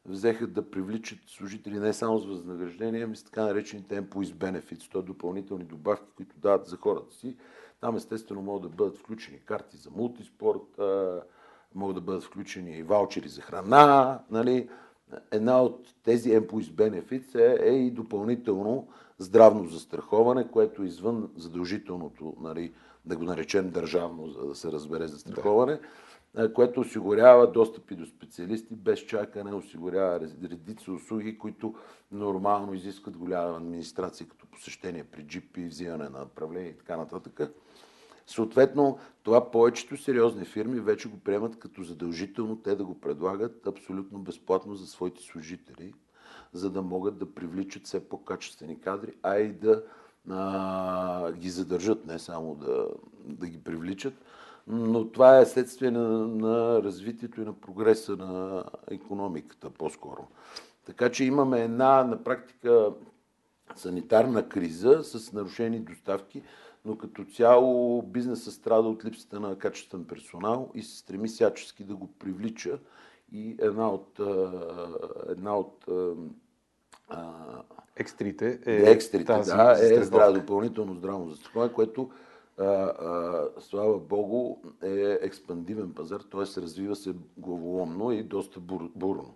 взеха 0.06 0.46
да 0.46 0.70
привличат 0.70 1.18
служители 1.26 1.78
не 1.78 1.92
само 1.92 2.18
с 2.18 2.26
възнаграждение, 2.26 3.02
ами 3.02 3.16
с 3.16 3.24
така 3.24 3.44
наречените 3.44 4.02
employees 4.02 4.34
benefits, 4.34 4.92
т.е. 4.92 5.02
допълнителни 5.02 5.64
добавки, 5.64 6.10
които 6.16 6.38
дават 6.38 6.66
за 6.66 6.76
хората 6.76 7.14
си. 7.14 7.36
Там 7.80 7.96
естествено 7.96 8.42
могат 8.42 8.62
да 8.62 8.76
бъдат 8.76 8.98
включени 8.98 9.40
карти 9.44 9.76
за 9.76 9.90
мултиспорт, 9.90 10.80
могат 11.74 11.94
да 11.94 12.00
бъдат 12.00 12.24
включени 12.24 12.76
и 12.76 12.82
ваучери 12.82 13.28
за 13.28 13.40
храна. 13.40 14.20
Нали. 14.30 14.68
Една 15.30 15.62
от 15.62 15.94
тези 16.02 16.30
Employees 16.30 16.70
Benefits 16.70 17.34
е, 17.34 17.68
е 17.70 17.72
и 17.72 17.90
допълнително 17.90 18.88
здравно 19.18 19.68
застраховане, 19.68 20.48
което 20.48 20.82
е 20.82 20.86
извън 20.86 21.30
задължителното, 21.36 22.34
нали, 22.40 22.72
да 23.04 23.16
го 23.16 23.24
наречем 23.24 23.70
държавно, 23.70 24.28
за 24.28 24.46
да 24.46 24.54
се 24.54 24.72
разбере 24.72 25.08
застраховане. 25.08 25.80
Да 26.34 26.52
което 26.54 26.80
осигурява 26.80 27.52
достъпи 27.52 27.94
до 27.96 28.06
специалисти 28.06 28.74
без 28.74 29.00
чакане, 29.00 29.54
осигурява 29.54 30.20
редица 30.20 30.92
услуги, 30.92 31.38
които 31.38 31.74
нормално 32.12 32.74
изискват 32.74 33.16
голяма 33.16 33.56
администрация, 33.56 34.26
като 34.28 34.46
посещение 34.46 35.04
при 35.04 35.24
GP, 35.24 35.68
взимане 35.68 36.04
на 36.04 36.18
направление 36.18 36.68
и 36.68 36.78
така 36.78 36.96
нататък. 36.96 37.52
Съответно, 38.30 38.98
това 39.22 39.50
повечето 39.50 39.96
сериозни 39.96 40.44
фирми 40.44 40.80
вече 40.80 41.08
го 41.08 41.18
приемат 41.18 41.58
като 41.58 41.82
задължително 41.82 42.56
те 42.56 42.74
да 42.74 42.84
го 42.84 43.00
предлагат 43.00 43.66
абсолютно 43.66 44.18
безплатно 44.18 44.74
за 44.74 44.86
своите 44.86 45.22
служители, 45.22 45.94
за 46.52 46.70
да 46.70 46.82
могат 46.82 47.18
да 47.18 47.34
привличат 47.34 47.86
все 47.86 48.08
по-качествени 48.08 48.80
кадри, 48.80 49.12
а 49.22 49.38
и 49.38 49.52
да 49.52 49.82
а, 50.30 51.32
ги 51.32 51.50
задържат, 51.50 52.06
не 52.06 52.18
само 52.18 52.54
да, 52.54 52.86
да 53.24 53.46
ги 53.46 53.64
привличат 53.64 54.14
но 54.66 55.08
това 55.08 55.38
е 55.38 55.46
следствие 55.46 55.90
на, 55.90 56.08
на 56.28 56.82
развитието 56.82 57.40
и 57.40 57.44
на 57.44 57.52
прогреса 57.52 58.16
на 58.16 58.64
економиката 58.90 59.70
по-скоро. 59.70 60.26
Така 60.86 61.10
че 61.10 61.24
имаме 61.24 61.60
една 61.60 62.04
на 62.04 62.24
практика 62.24 62.92
санитарна 63.76 64.48
криза 64.48 65.00
с 65.04 65.32
нарушени 65.32 65.80
доставки, 65.80 66.42
но 66.84 66.98
като 66.98 67.24
цяло 67.24 68.02
бизнесът 68.02 68.54
страда 68.54 68.88
от 68.88 69.04
липсата 69.04 69.40
на 69.40 69.58
качествен 69.58 70.04
персонал 70.04 70.70
и 70.74 70.82
се 70.82 70.98
стреми 70.98 71.28
всячески 71.28 71.84
да 71.84 71.96
го 71.96 72.06
привлича. 72.06 72.78
И 73.32 73.56
една 73.60 73.90
от, 73.90 74.20
една 75.28 75.56
от 75.56 75.86
Екстрите 77.96 78.60
е, 78.66 78.90
екстрите, 78.90 79.24
тази 79.24 79.50
да, 79.50 79.76
е 79.80 80.04
здраво, 80.04 80.34
допълнително 80.34 80.94
здравно 80.94 81.28
застраховане, 81.28 81.72
което 81.72 82.10
а, 82.58 82.64
а, 82.64 83.48
слава 83.60 83.98
Богу, 83.98 84.56
е 84.82 85.18
експандивен 85.20 85.92
пазар, 85.92 86.20
т.е. 86.20 86.60
развива 86.60 86.96
се 86.96 87.14
главоломно 87.36 88.12
и 88.12 88.22
доста 88.22 88.60
бур, 88.60 88.90
бурно. 88.94 89.34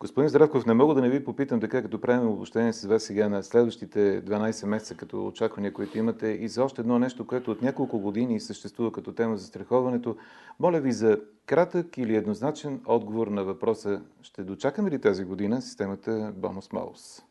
Господин 0.00 0.28
Здравков, 0.28 0.66
не 0.66 0.74
мога 0.74 0.94
да 0.94 1.00
не 1.00 1.10
ви 1.10 1.24
попитам 1.24 1.60
така, 1.60 1.82
като 1.82 2.00
правим 2.00 2.28
обобщение 2.28 2.72
с 2.72 2.84
вас 2.84 3.02
сега 3.02 3.28
на 3.28 3.42
следващите 3.42 4.24
12 4.24 4.66
месеца, 4.66 4.94
като 4.94 5.26
очаквания, 5.26 5.72
които 5.72 5.98
имате 5.98 6.26
и 6.26 6.48
за 6.48 6.64
още 6.64 6.80
едно 6.80 6.98
нещо, 6.98 7.26
което 7.26 7.50
от 7.50 7.62
няколко 7.62 7.98
години 7.98 8.40
съществува 8.40 8.92
като 8.92 9.12
тема 9.12 9.36
за 9.36 9.46
страховането. 9.46 10.16
Моля 10.60 10.80
ви 10.80 10.92
за 10.92 11.20
кратък 11.46 11.98
или 11.98 12.16
еднозначен 12.16 12.80
отговор 12.86 13.26
на 13.26 13.44
въпроса, 13.44 14.02
ще 14.22 14.44
дочакаме 14.44 14.90
ли 14.90 15.00
тази 15.00 15.24
година 15.24 15.62
системата 15.62 16.32
бонус-малус? 16.36 17.22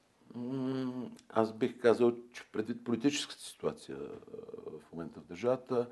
Аз 1.30 1.54
бих 1.54 1.80
казал, 1.80 2.14
че 2.34 2.44
предвид 2.52 2.84
политическата 2.84 3.42
ситуация 3.42 3.98
в 4.80 4.94
момента 4.94 5.20
в 5.20 5.26
държавата 5.26 5.88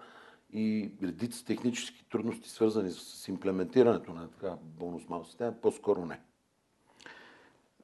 и 0.54 0.92
редица 1.04 1.46
технически 1.46 2.06
трудности, 2.12 2.50
свързани 2.50 2.92
с 2.92 3.28
имплементирането 3.28 4.14
на 4.14 4.28
така 4.28 4.56
бонус-мал 4.80 5.24
система, 5.24 5.54
по-скоро 5.62 6.06
не. 6.06 6.20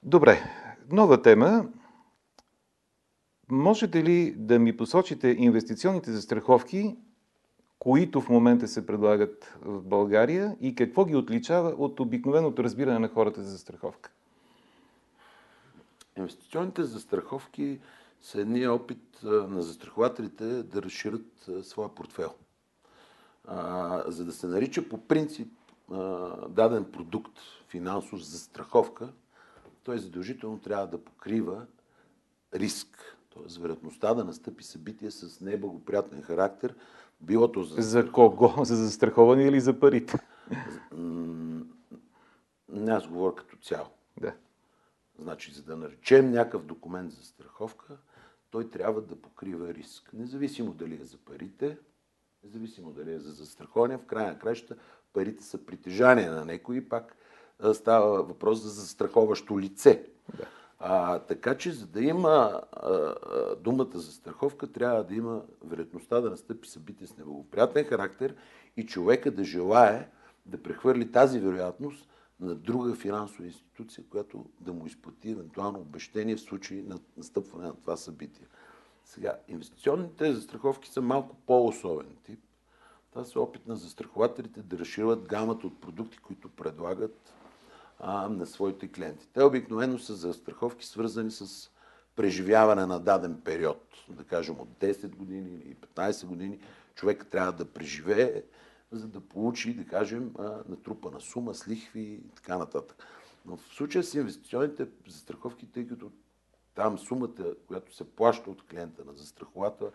Добре. 0.04 0.44
Нова 0.92 1.22
тема. 1.22 1.68
Можете 3.52 4.04
ли 4.04 4.36
да 4.38 4.60
ми 4.60 4.78
посочите 4.78 5.28
инвестиционните 5.28 6.12
застраховки, 6.12 6.96
които 7.80 8.22
в 8.22 8.30
момента 8.30 8.68
се 8.68 8.86
предлагат 8.86 9.58
в 9.62 9.84
България 9.84 10.58
и 10.62 10.76
какво 10.76 11.06
ги 11.06 11.16
отличава 11.16 11.70
от 11.70 12.00
обикновеното 12.00 12.64
разбиране 12.64 13.00
на 13.00 13.08
хората 13.08 13.44
за 13.44 13.52
застраховка? 13.52 14.12
Инвестиционните 16.18 16.84
застраховки 16.84 17.80
са 18.22 18.42
едни 18.42 18.68
опит 18.68 19.20
на 19.24 19.62
застрахователите 19.62 20.64
да 20.64 20.82
разширят 20.82 21.50
своя 21.64 21.96
портфел. 21.96 22.34
За 24.08 24.26
да 24.26 24.32
се 24.32 24.48
нарича 24.48 24.90
по 24.90 25.08
принцип 25.08 25.54
даден 26.50 26.86
продукт 26.92 27.40
финансов 27.68 28.26
застраховка, 28.26 29.10
той 29.84 30.00
задължително 30.00 30.60
трябва 30.60 30.88
да 30.88 31.04
покрива 31.04 31.66
риск. 32.54 33.18
Т.е. 33.34 33.62
вероятността 33.62 34.14
да 34.14 34.26
настъпи 34.26 34.64
събитие 34.64 35.12
с 35.12 35.42
неблагоприятен 35.42 36.22
характер, 36.22 36.76
било 37.22 37.52
то 37.52 37.64
за... 37.64 37.82
За 37.82 38.12
кого? 38.12 38.54
За 38.66 38.76
застраховане 38.76 39.44
или 39.44 39.60
за 39.60 39.80
парите? 39.80 40.18
Не, 42.70 42.92
аз 42.92 43.08
говоря 43.08 43.36
като 43.36 43.58
цяло. 43.58 43.88
Да. 44.22 44.34
Значи, 45.20 45.52
за 45.52 45.64
да 45.64 45.78
наречем 45.78 46.32
някакъв 46.32 46.66
документ 46.66 47.12
за 47.12 47.24
страховка, 47.24 47.98
той 48.52 48.70
трябва 48.70 49.02
да 49.02 49.22
покрива 49.22 49.74
риск. 49.74 50.14
Независимо 50.14 50.74
дали 50.74 51.02
е 51.02 51.06
за 51.06 51.18
парите, 51.18 51.78
независимо 52.44 52.92
дали 52.92 53.14
е 53.14 53.20
за 53.20 53.32
застраховане, 53.32 53.98
в 53.98 54.06
края 54.06 54.28
на 54.28 54.40
краща 54.40 54.76
парите 55.14 55.44
са 55.44 55.66
притежание 55.66 56.30
на 56.30 56.46
някой 56.46 56.78
и 56.78 56.90
пак 56.90 57.16
става 57.74 58.24
въпрос 58.24 58.62
за 58.62 58.70
застраховащо 58.70 59.60
лице. 59.60 60.04
Да. 60.38 60.46
А, 60.80 61.20
така 61.20 61.58
че, 61.58 61.72
за 61.72 61.88
да 61.88 62.02
има 62.02 62.62
а, 62.72 62.90
а, 62.90 63.56
думата 63.56 64.00
за 64.00 64.12
страховка, 64.12 64.72
трябва 64.72 65.04
да 65.04 65.16
има 65.16 65.42
вероятността 65.64 66.22
да 66.22 66.30
настъпи 66.30 66.68
събитие 66.68 67.08
с 67.08 67.18
неблагоприятен 67.18 67.86
характер 67.86 68.36
и 68.78 68.86
човека 68.86 69.32
да 69.32 69.44
желае 69.44 70.10
да 70.46 70.64
прехвърли 70.64 71.12
тази 71.12 71.40
вероятност 71.40 72.10
на 72.40 72.56
друга 72.56 72.96
финансова 72.96 73.46
институция, 73.46 74.04
която 74.10 74.46
да 74.60 74.74
му 74.74 74.86
изплати 74.86 75.32
евентуално 75.32 75.80
обещение 75.80 76.36
в 76.36 76.42
случай 76.42 76.82
на 76.82 77.00
настъпване 77.18 77.68
на 77.68 77.76
това 77.76 77.98
събитие. 77.98 78.48
Сега, 79.06 79.38
инвестиционните 79.48 80.34
застраховки 80.34 80.90
са 80.90 81.02
малко 81.02 81.36
по-особен 81.48 82.16
тип. 82.24 82.40
Това 83.12 83.26
са 83.26 83.40
опит 83.40 83.68
на 83.68 83.76
застрахователите 83.76 84.62
да 84.62 84.80
разширят 84.80 85.28
гамата 85.28 85.68
от 85.68 85.82
продукти, 85.82 86.18
които 86.18 86.50
предлагат 86.50 87.34
а, 88.00 88.30
на 88.30 88.46
своите 88.46 88.88
клиенти. 88.88 89.28
Те 89.34 89.44
обикновено 89.44 90.00
са 90.00 90.16
застраховки 90.16 90.86
свързани 90.86 91.32
с 91.32 91.72
преживяване 92.16 92.86
на 92.86 93.00
даден 93.00 93.42
период, 93.46 93.96
да 94.10 94.24
кажем 94.24 94.56
от 94.60 94.70
10 94.70 95.16
години 95.16 95.62
или 95.66 95.76
15 95.76 96.26
години. 96.26 96.60
Човек 96.96 97.28
трябва 97.32 97.52
да 97.52 97.66
преживее 97.66 98.44
за 98.92 99.08
да 99.08 99.22
получи, 99.22 99.74
да 99.74 99.86
кажем, 99.86 100.34
натрупана 100.70 101.22
сума 101.22 101.54
с 101.54 101.68
лихви 101.68 102.02
и 102.02 102.30
така 102.36 102.58
нататък. 102.58 103.06
Но 103.46 103.58
в 103.58 103.68
случая 103.74 104.04
с 104.04 104.14
инвестиционните 104.14 104.88
застраховки, 105.08 105.66
тъй 105.72 105.88
като 105.88 106.12
там 106.76 106.98
сумата, 106.98 107.56
която 107.68 107.96
се 107.96 108.04
плаща 108.16 108.50
от 108.50 108.68
клиента 108.68 109.06
на 109.06 109.14
застраховата, 109.14 109.92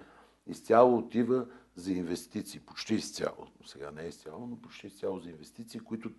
изцяло 0.46 0.98
отива 0.98 1.46
за 1.76 1.92
инвестиции, 1.92 2.60
почти 2.60 2.94
изцяло. 2.94 3.46
Сега 3.66 3.90
не 3.90 4.02
е 4.02 4.08
изцяло, 4.08 4.46
но 4.46 4.56
почти 4.56 4.86
изцяло 4.86 5.18
за 5.18 5.30
инвестиции, 5.30 5.80
които 5.80 6.10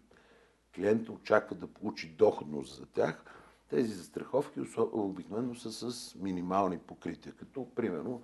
клиента 0.76 1.12
очаква 1.12 1.56
да 1.56 1.68
получи 1.68 2.08
доходност 2.08 2.76
за 2.76 2.86
тях. 2.86 3.24
Тези 3.70 3.94
застраховки 3.94 4.60
обикновено 4.78 5.56
са 5.56 5.92
с 5.92 6.16
минимални 6.16 6.78
покрития, 6.78 7.34
като 7.34 7.68
примерно 7.76 8.22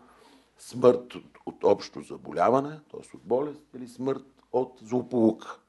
смърт 0.58 1.14
от, 1.46 1.64
общо 1.64 2.02
заболяване, 2.02 2.80
т.е. 2.92 3.18
от 3.18 3.24
болест, 3.24 3.64
или 3.76 3.88
смърт 3.88 4.26
от 4.52 4.80
злополука. 4.82 5.60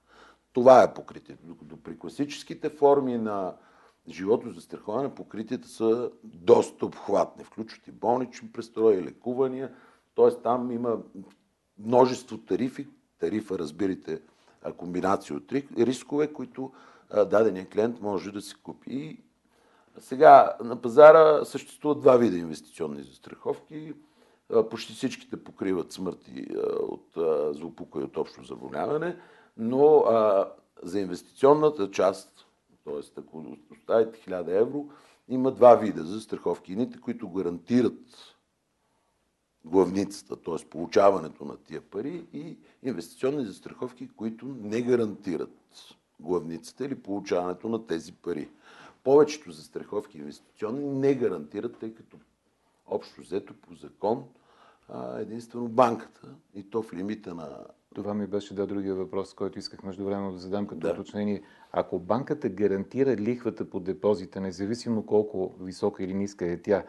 Това 0.52 0.82
е 0.82 0.94
покритието. 0.94 1.46
Докато 1.46 1.76
при 1.76 1.98
класическите 1.98 2.70
форми 2.70 3.18
на 3.18 3.56
живото 4.08 4.50
застраховане 4.50 5.14
покритията 5.14 5.68
са 5.68 6.10
доста 6.24 6.86
обхватни. 6.86 7.44
Включват 7.44 7.86
и 7.86 7.92
болнични 7.92 8.52
престрой, 8.52 9.02
лекувания. 9.02 9.74
Т.е. 10.16 10.42
там 10.42 10.70
има 10.70 10.98
множество 11.78 12.38
тарифи. 12.38 12.88
Тарифа, 13.18 13.58
разбирате, 13.58 14.20
комбинация 14.76 15.36
от 15.36 15.52
рискове, 15.78 16.32
които 16.32 16.72
дадения 17.10 17.68
клиент 17.68 18.00
може 18.00 18.32
да 18.32 18.40
си 18.40 18.54
купи. 18.62 19.22
Сега 19.98 20.56
на 20.64 20.82
пазара 20.82 21.44
съществуват 21.44 22.00
два 22.00 22.16
вида 22.16 22.36
инвестиционни 22.36 23.02
застраховки 23.02 23.94
почти 24.70 24.92
всичките 24.92 25.44
покриват 25.44 25.92
смърти 25.92 26.46
от 26.80 27.06
злоупука 27.56 28.00
и 28.00 28.02
от 28.02 28.16
общо 28.16 28.44
заболяване, 28.44 29.16
но 29.56 30.04
за 30.82 31.00
инвестиционната 31.00 31.90
част, 31.90 32.46
т.е. 32.84 33.20
ако 33.20 33.44
оставите 33.72 34.30
1000 34.30 34.60
евро, 34.60 34.88
има 35.28 35.52
два 35.52 35.74
вида 35.74 36.02
за 36.02 36.20
страховки. 36.20 36.72
Едните, 36.72 37.00
които 37.00 37.28
гарантират 37.28 37.98
главницата, 39.64 40.36
т.е. 40.36 40.68
получаването 40.68 41.44
на 41.44 41.56
тия 41.56 41.80
пари 41.80 42.26
и 42.32 42.56
инвестиционни 42.82 43.44
застраховки, 43.44 44.08
които 44.08 44.46
не 44.46 44.82
гарантират 44.82 45.58
главницата 46.20 46.84
или 46.84 46.94
получаването 46.94 47.68
на 47.68 47.86
тези 47.86 48.12
пари. 48.12 48.48
Повечето 49.04 49.52
застраховки 49.52 50.18
инвестиционни 50.18 50.84
не 50.84 51.14
гарантират, 51.14 51.78
тъй 51.78 51.94
като 51.94 52.16
общо 52.86 53.20
взето 53.20 53.54
по 53.54 53.74
закон 53.74 54.24
единствено 55.18 55.68
банката 55.68 56.28
и 56.54 56.62
то 56.70 56.82
в 56.82 56.92
лимита 56.92 57.34
на 57.34 57.48
Това 57.94 58.14
ми 58.14 58.26
беше 58.26 58.54
да 58.54 58.66
другия 58.66 58.94
въпрос, 58.94 59.34
който 59.34 59.58
исках 59.58 59.82
междувременно 59.82 60.32
да 60.32 60.38
задам 60.38 60.66
като 60.66 60.80
Да. 60.80 60.92
уточнение. 60.92 61.42
Ако 61.72 61.98
банката 61.98 62.48
гарантира 62.48 63.16
лихвата 63.16 63.70
по 63.70 63.80
депозита, 63.80 64.40
независимо 64.40 65.06
колко 65.06 65.54
висока 65.60 66.04
или 66.04 66.14
ниска 66.14 66.46
е 66.46 66.62
тя, 66.62 66.84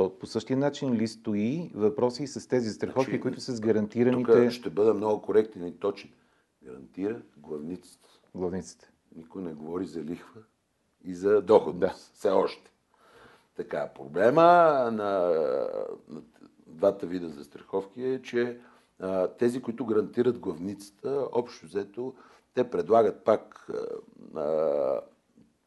то 0.00 0.18
по 0.18 0.26
същия 0.26 0.56
начин 0.56 0.92
ли 0.92 1.08
стои 1.08 1.70
въпроси 1.74 2.26
с 2.26 2.48
тези 2.48 2.68
застраховки, 2.68 3.10
Значи, 3.10 3.20
които 3.20 3.40
са 3.40 3.52
с 3.52 3.56
Тук 3.56 3.64
гарантираните 3.66 4.50
ще 4.50 4.70
бъда 4.70 4.94
много 4.94 5.22
коректен 5.22 5.66
и 5.66 5.78
точен. 5.78 6.10
Гарантира 6.64 7.22
главницата. 7.36 8.08
главниците? 8.34 8.90
Никой 9.16 9.42
не 9.42 9.52
говори 9.52 9.86
за 9.86 10.02
лихва 10.02 10.40
и 11.04 11.14
за 11.14 11.42
доходност. 11.42 11.80
Да. 11.80 11.94
Все 12.14 12.30
още. 12.30 12.70
Така, 13.56 13.90
проблема 13.94 14.42
на, 14.42 15.28
на 16.08 16.22
двата 16.66 17.06
вида 17.06 17.28
застраховки 17.28 18.02
е, 18.02 18.22
че 18.22 18.58
а, 18.98 19.28
тези, 19.28 19.62
които 19.62 19.86
гарантират 19.86 20.38
главницата, 20.38 21.28
общо 21.32 21.66
взето, 21.66 22.14
те 22.54 22.70
предлагат 22.70 23.24
пак 23.24 23.70
а, 24.34 24.40
а, 24.40 25.00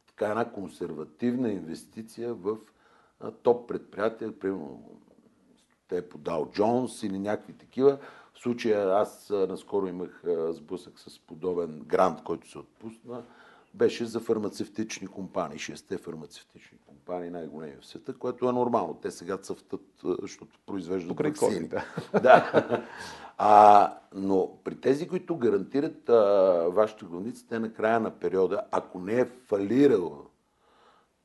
така 0.07 0.25
една 0.25 0.51
консервативна 0.51 1.51
инвестиция 1.51 2.33
в 2.33 2.57
топ 3.43 3.67
предприятия, 3.67 4.39
примерно 4.39 4.99
те 5.87 6.09
по 6.09 6.17
Дал 6.17 6.49
Джонс 6.51 7.03
или 7.03 7.19
някакви 7.19 7.53
такива. 7.53 7.97
В 8.33 8.39
случая 8.39 8.97
аз 8.97 9.29
наскоро 9.29 9.87
имах 9.87 10.23
сблъсък 10.49 10.99
с 10.99 11.19
подобен 11.19 11.83
грант, 11.85 12.23
който 12.23 12.49
се 12.49 12.57
отпусна. 12.57 13.23
Беше 13.73 14.05
за 14.05 14.19
фармацевтични 14.19 15.07
компании, 15.07 15.59
шесте 15.59 15.97
фармацевтични 15.97 16.77
компании, 16.87 17.29
най-големи 17.29 17.75
в 17.81 17.85
света, 17.85 18.13
което 18.13 18.49
е 18.49 18.51
нормално. 18.51 18.99
Те 19.01 19.11
сега 19.11 19.37
цъфтат, 19.37 19.81
защото 20.21 20.59
произвеждат 20.65 21.09
Покрай 21.09 21.31
ваксини. 21.31 21.69
COVID, 21.69 21.83
да. 22.11 22.19
да. 22.19 22.83
А, 23.37 23.97
но 24.13 24.57
при 24.63 24.75
тези, 24.75 25.07
които 25.07 25.37
гарантират 25.37 26.09
а, 26.09 26.13
вашата 26.69 27.05
главница, 27.05 27.47
те 27.47 27.59
на 27.59 27.73
края 27.73 27.99
на 27.99 28.11
периода, 28.11 28.61
ако 28.71 28.99
не 28.99 29.19
е 29.19 29.25
фалирала 29.25 30.17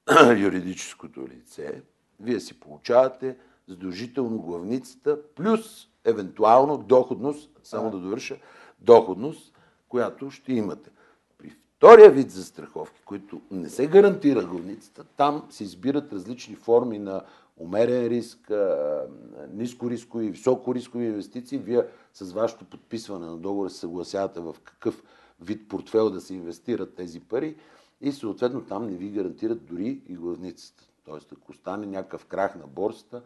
юридическото 0.38 1.28
лице, 1.28 1.82
вие 2.20 2.40
си 2.40 2.60
получавате 2.60 3.36
задължително 3.68 4.38
главницата, 4.38 5.18
плюс 5.34 5.88
евентуално 6.04 6.78
доходност, 6.78 7.50
само 7.62 7.90
да 7.90 7.98
довърша, 7.98 8.36
доходност, 8.78 9.58
която 9.88 10.30
ще 10.30 10.52
имате. 10.52 10.90
При 11.38 11.50
втория 11.50 12.10
вид 12.10 12.30
застраховки, 12.30 13.02
които 13.04 13.40
не 13.50 13.68
се 13.68 13.86
гарантира 13.86 14.44
главницата, 14.44 15.04
там 15.16 15.46
се 15.50 15.64
избират 15.64 16.12
различни 16.12 16.54
форми 16.54 16.98
на 16.98 17.22
умерен 17.56 18.06
риск, 18.06 18.50
а, 18.50 19.06
ниско 19.52 19.90
рискови, 19.90 20.30
високо 20.30 20.74
рискови 20.74 21.04
инвестиции. 21.04 21.58
Вие 21.58 21.82
с 22.14 22.32
вашето 22.32 22.64
подписване 22.64 23.26
на 23.26 23.36
договора 23.36 23.70
се 23.70 23.78
съгласявате 23.78 24.40
в 24.40 24.56
какъв 24.64 25.02
вид 25.40 25.68
портфел 25.68 26.10
да 26.10 26.20
се 26.20 26.34
инвестират 26.34 26.94
тези 26.94 27.20
пари 27.20 27.56
и 28.00 28.12
съответно 28.12 28.60
там 28.60 28.86
не 28.86 28.96
ви 28.96 29.08
гарантират 29.10 29.64
дори 29.64 30.00
и 30.08 30.14
главницата. 30.14 30.84
Тоест, 31.06 31.32
ако 31.32 31.52
стане 31.52 31.86
някакъв 31.86 32.24
крах 32.26 32.54
на 32.54 32.66
борсата, 32.66 33.22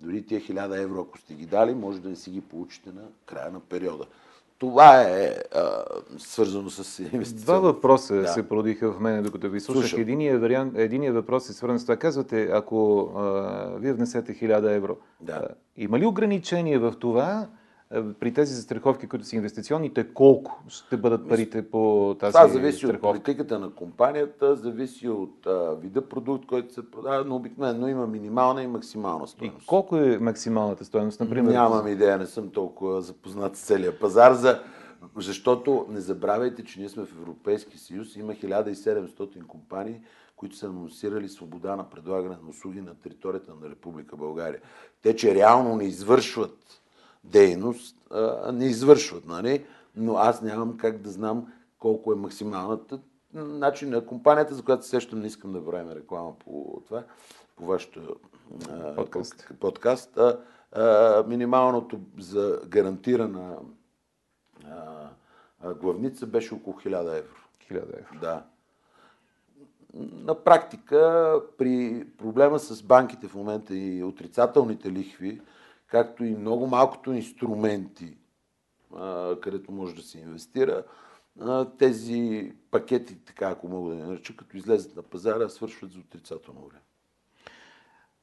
дори 0.00 0.26
тия 0.26 0.40
1000 0.40 0.82
евро, 0.82 1.00
ако 1.00 1.18
сте 1.18 1.34
ги 1.34 1.46
дали, 1.46 1.74
може 1.74 2.00
да 2.00 2.08
не 2.08 2.16
си 2.16 2.30
ги 2.30 2.40
получите 2.40 2.92
на 2.92 3.02
края 3.26 3.50
на 3.50 3.60
периода. 3.60 4.04
Това 4.58 5.02
е 5.02 5.36
а, 5.54 5.84
свързано 6.18 6.70
с 6.70 6.98
инвестиция. 6.98 7.44
Два 7.44 7.58
въпроса 7.58 8.14
Да. 8.14 8.28
се 8.28 8.48
породиха 8.48 8.92
в 8.92 9.00
мен, 9.00 9.22
докато 9.22 9.50
ви 9.50 9.60
слушах. 9.60 9.82
Слушам. 9.82 10.00
Единият, 10.00 10.40
вариант, 10.40 10.72
единият 10.76 11.14
въпрос 11.14 11.48
е 11.48 11.52
свързан 11.52 11.78
с 11.78 11.82
това. 11.84 11.96
Казвате, 11.96 12.42
ако 12.52 13.00
а, 13.16 13.22
вие 13.78 13.92
внесете 13.92 14.34
1000 14.34 14.76
евро, 14.76 14.96
Да. 15.20 15.32
а, 15.32 15.48
има 15.76 15.98
ли 15.98 16.06
ограничение 16.06 16.78
в 16.78 16.94
това, 17.00 17.46
при 18.20 18.32
тези 18.32 18.54
застраховки, 18.54 19.06
които 19.06 19.24
са 19.26 19.36
инвестиционните, 19.36 20.08
колко 20.14 20.62
ще 20.68 20.96
бъдат 20.96 21.28
парите 21.28 21.70
по 21.70 22.16
тази 22.20 22.32
Това 22.32 22.48
зависи 22.48 22.86
от 22.86 22.92
застраховка? 22.92 23.22
политиката 23.22 23.58
на 23.58 23.70
компанията, 23.70 24.56
зависи 24.56 25.08
от 25.08 25.46
а, 25.46 25.74
вида 25.74 26.08
продукт, 26.08 26.46
който 26.46 26.74
се 26.74 26.90
продава, 26.90 27.24
но 27.24 27.36
обикновено 27.36 27.88
има 27.88 28.06
минимална 28.06 28.62
и 28.62 28.66
максимална 28.66 29.24
И 29.24 29.28
стоеност. 29.28 29.66
колко 29.66 29.96
е 29.96 30.18
максималната 30.18 30.84
стоеност, 30.84 31.20
например? 31.20 31.52
Нямам 31.52 31.88
идея, 31.88 32.18
не 32.18 32.26
съм 32.26 32.50
толкова 32.50 33.02
запознат 33.02 33.56
с 33.56 33.60
целия 33.60 33.98
пазар, 33.98 34.32
за... 34.32 34.62
защото 35.16 35.86
не 35.88 36.00
забравяйте, 36.00 36.64
че 36.64 36.80
ние 36.80 36.88
сме 36.88 37.04
в 37.04 37.12
Европейски 37.12 37.78
съюз, 37.78 38.16
има 38.16 38.32
1700 38.32 39.46
компании, 39.46 40.00
които 40.36 40.56
са 40.56 40.66
анонсирали 40.66 41.28
свобода 41.28 41.76
на 41.76 41.90
предлагане 41.90 42.36
на 42.42 42.48
услуги 42.50 42.80
на 42.80 42.94
територията 42.94 43.52
на 43.62 43.70
Република 43.70 44.16
България. 44.16 44.60
Те, 45.02 45.16
че 45.16 45.34
реално 45.34 45.76
не 45.76 45.84
извършват 45.84 46.80
дейност, 47.24 47.96
а, 48.10 48.52
не 48.52 48.64
извършват, 48.64 49.26
нали? 49.26 49.64
но 49.96 50.16
аз 50.16 50.42
нямам 50.42 50.76
как 50.76 50.98
да 50.98 51.10
знам 51.10 51.52
колко 51.78 52.12
е 52.12 52.16
максималната. 52.16 53.00
Значи 53.34 53.86
на 53.86 54.06
компанията, 54.06 54.54
за 54.54 54.62
която 54.62 54.84
се 54.84 54.90
сещам, 54.90 55.20
не 55.20 55.26
искам 55.26 55.52
да 55.52 55.66
правим 55.66 55.92
реклама 55.92 56.32
по 56.38 56.82
това, 56.86 57.02
по 57.56 57.66
вашето 57.66 58.16
а, 58.70 58.94
Подкаст. 58.94 59.48
подкаст 59.60 60.16
а, 60.16 60.38
а, 60.72 61.24
минималното 61.26 62.00
за 62.18 62.60
гарантирана 62.66 63.56
а, 64.64 65.08
а, 65.60 65.74
главница 65.74 66.26
беше 66.26 66.54
около 66.54 66.76
1000 66.76 67.18
евро. 67.18 67.36
1000 67.70 67.76
евро. 67.76 68.20
Да. 68.20 68.42
На 69.94 70.34
практика, 70.34 71.40
при 71.58 72.04
проблема 72.18 72.58
с 72.58 72.82
банките 72.82 73.28
в 73.28 73.34
момента 73.34 73.76
и 73.76 74.04
отрицателните 74.04 74.92
лихви, 74.92 75.40
както 75.86 76.24
и 76.24 76.36
много 76.36 76.66
малкото 76.66 77.12
инструменти, 77.12 78.16
където 79.42 79.72
може 79.72 79.94
да 79.94 80.02
се 80.02 80.18
инвестира, 80.18 80.84
тези 81.78 82.52
пакети, 82.70 83.24
така 83.24 83.48
ако 83.50 83.68
мога 83.68 83.90
да 83.90 83.96
ги 83.96 84.02
нареча, 84.02 84.36
като 84.36 84.56
излезат 84.56 84.96
на 84.96 85.02
пазара, 85.02 85.48
свършват 85.48 85.92
за 85.92 85.98
отрицателно 85.98 86.60
време. 86.60 86.80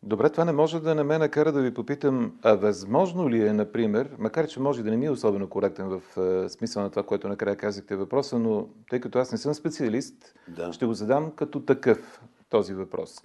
Добре, 0.04 0.30
това 0.30 0.46
не 0.46 0.52
може 0.52 0.80
да 0.80 0.96
не 0.96 1.04
ме 1.04 1.18
накара 1.18 1.52
да 1.52 1.62
ви 1.62 1.74
попитам, 1.74 2.38
а 2.42 2.54
възможно 2.54 3.30
ли 3.30 3.48
е, 3.48 3.54
например, 3.54 4.16
макар 4.20 4.48
че 4.48 4.60
може 4.60 4.84
да 4.84 4.90
не 4.92 4.98
ми 4.98 5.06
е 5.06 5.12
особено 5.12 5.50
коректен 5.50 5.88
в 5.88 6.18
е, 6.18 6.50
смисъл 6.50 6.84
на 6.84 6.90
това, 6.90 7.04
което 7.04 7.28
накрая 7.28 7.56
казахте 7.56 7.96
въпроса, 7.96 8.40
но 8.40 8.68
тъй 8.90 9.00
като 9.00 9.20
аз 9.20 9.32
не 9.32 9.38
съм 9.38 9.54
специалист, 9.54 10.36
Да. 10.48 10.74
ще 10.74 10.86
го 10.86 10.94
задам 10.94 11.32
като 11.32 11.60
такъв 11.66 12.22
този 12.50 12.74
въпрос. 12.74 13.18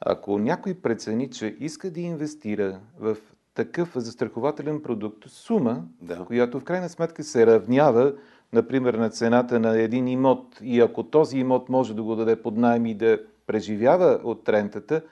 Ако 0.00 0.38
някой 0.38 0.74
прецени, 0.74 1.30
че 1.30 1.56
иска 1.60 1.90
да 1.90 2.00
инвестира 2.00 2.80
в 2.98 3.16
такъв 3.56 3.92
застрахователен 3.94 4.82
продукт, 4.82 5.24
сума, 5.28 5.84
Да. 6.02 6.24
която 6.24 6.60
в 6.60 6.64
крайна 6.64 6.88
сметка 6.88 7.24
се 7.24 7.46
равнява, 7.46 8.14
например, 8.52 8.94
на 8.94 9.10
цената 9.10 9.60
на 9.60 9.78
един 9.80 10.08
имот 10.08 10.58
и 10.62 10.80
ако 10.80 11.02
този 11.02 11.38
имот 11.38 11.68
може 11.68 11.94
да 11.94 12.02
го 12.02 12.16
даде 12.16 12.42
под 12.42 12.56
найем 12.56 12.86
и 12.86 12.94
да 12.94 13.20
преживява 13.46 14.20
от 14.24 14.48
рентата, 14.48 15.02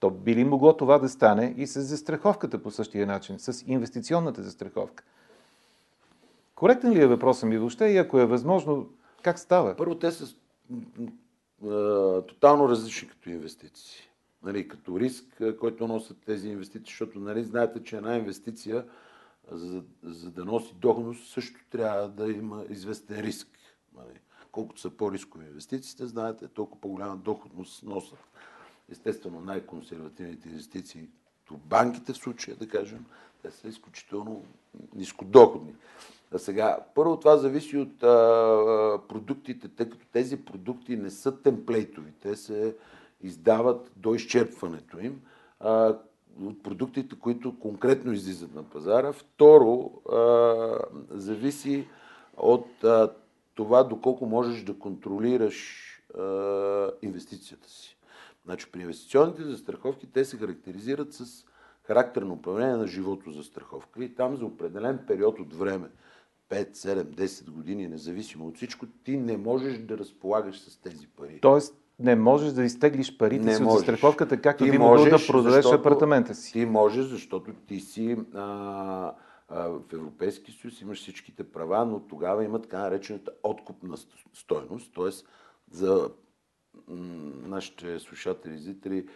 то 0.00 0.10
би 0.10 0.36
ли 0.36 0.44
могло 0.44 0.76
това 0.76 0.98
да 0.98 1.08
стане 1.08 1.54
и 1.56 1.66
с 1.66 1.82
застраховката 1.82 2.62
по 2.62 2.70
същия 2.70 3.06
начин, 3.06 3.38
с 3.38 3.64
инвестиционната 3.66 4.42
застраховка? 4.42 5.04
Коректен 6.54 6.92
ли 6.92 7.02
е 7.02 7.06
въпросът 7.06 7.48
ми 7.48 7.58
въобще 7.58 7.86
и 7.86 7.96
ако 7.96 8.18
е 8.18 8.26
възможно, 8.26 8.88
как 9.22 9.38
става? 9.38 9.76
Първо, 9.76 9.94
те 9.94 10.10
са 10.10 10.34
а, 11.66 12.22
тотално 12.22 12.68
различни 12.68 13.08
като 13.08 13.30
инвестиции. 13.30 14.09
Нали, 14.42 14.68
като 14.68 15.00
риск, 15.00 15.42
който 15.60 15.88
носят 15.88 16.16
тези 16.26 16.48
инвестиции, 16.48 16.90
защото 16.90 17.20
нали, 17.20 17.44
знаете, 17.44 17.82
че 17.82 17.96
една 17.96 18.16
инвестиция, 18.16 18.84
за, 19.50 19.82
за 20.02 20.30
да 20.30 20.44
носи 20.44 20.74
доходност, 20.74 21.30
също 21.30 21.60
трябва 21.70 22.08
да 22.08 22.32
има 22.32 22.64
известен 22.70 23.20
риск. 23.20 23.48
Нали. 23.96 24.20
Колкото 24.52 24.80
са 24.80 24.90
по-рискови 24.90 25.46
инвестициите, 25.46 26.06
знаете, 26.06 26.48
толкова 26.48 26.80
по-голяма 26.80 27.16
доходност 27.16 27.82
носят. 27.82 28.18
Естествено, 28.90 29.40
най-консервативните 29.40 30.48
инвестиции, 30.48 31.08
като 31.38 31.56
банките 31.56 32.12
в 32.12 32.16
случая, 32.16 32.56
да 32.56 32.68
кажем, 32.68 33.04
те 33.42 33.50
са 33.50 33.68
изключително 33.68 34.44
нискодоходни. 34.94 35.74
А 36.34 36.38
сега, 36.38 36.78
първо 36.94 37.18
това 37.18 37.36
зависи 37.36 37.76
от 37.76 38.02
а, 38.02 39.00
продуктите, 39.08 39.68
тъй 39.68 39.90
като 39.90 40.06
тези 40.12 40.44
продукти 40.44 40.96
не 40.96 41.10
са 41.10 41.42
темплейтови. 41.42 42.12
Те 42.22 42.36
се 42.36 42.76
издават 43.22 43.92
до 43.96 44.14
изчерпването 44.14 44.98
им. 44.98 45.20
А, 45.60 45.98
от 46.42 46.62
продуктите, 46.62 47.18
които 47.18 47.58
конкретно 47.58 48.12
излизат 48.12 48.54
на 48.54 48.62
пазара. 48.62 49.12
Второ, 49.12 49.90
а, 50.12 50.78
зависи 51.10 51.86
от 52.36 52.84
а, 52.84 53.12
това 53.54 53.84
доколко 53.84 54.26
можеш 54.26 54.62
да 54.62 54.78
контролираш 54.78 55.86
инвестицията 57.02 57.70
си. 57.70 57.96
Значи 58.44 58.72
при 58.72 58.80
инвестиционните 58.80 59.44
застраховки 59.44 60.06
те 60.06 60.24
се 60.24 60.36
характеризират 60.36 61.12
с 61.12 61.44
характер 61.82 62.22
на 62.22 62.32
управление 62.32 62.76
на 62.76 62.86
живото 62.86 63.30
застраховка 63.30 64.04
и 64.04 64.14
там 64.14 64.36
за 64.36 64.44
определен 64.44 64.98
период 65.06 65.40
от 65.40 65.54
време, 65.54 65.88
5, 66.50 66.76
7, 66.76 67.02
10 67.02 67.50
години, 67.50 67.88
независимо 67.88 68.46
от 68.46 68.56
всичко, 68.56 68.86
ти 69.04 69.16
не 69.16 69.36
можеш 69.36 69.78
да 69.78 69.98
разполагаш 69.98 70.60
с 70.60 70.76
тези 70.76 71.06
пари. 71.06 71.38
Тоест, 71.42 71.79
не 72.00 72.16
можеш 72.16 72.52
да 72.52 72.64
изтеглиш 72.64 73.16
парите 73.18 73.44
Не 73.44 73.54
си 73.54 73.62
от 73.62 73.66
можеш. 73.68 73.78
застраховката, 73.78 74.40
както 74.40 74.64
Ти 74.64 74.70
би 74.70 74.78
могъл 74.78 75.04
да 75.04 75.10
можеш, 75.10 75.26
продадеш 75.28 75.54
защото- 75.64 75.80
апартамента 75.80 76.34
си. 76.34 76.52
Ти 76.52 76.66
можеш, 76.66 77.06
защото 77.06 77.52
ти 77.66 77.80
си 77.80 78.16
а, 78.34 78.42
в 79.48 79.80
Европейски 79.92 80.52
съюз 80.52 80.80
имаш 80.80 80.98
всичките 81.00 81.44
права, 81.44 81.84
но 81.84 82.00
тогава 82.00 82.44
има 82.44 82.62
така 82.62 82.78
наречената 82.78 83.30
откупна 83.42 83.96
стойност, 84.34 84.94
т.е. 84.94 85.10
за 85.70 86.10
нашите 87.46 87.98
слушатели 87.98 88.54
и 88.54 88.58
зрители 88.58 89.08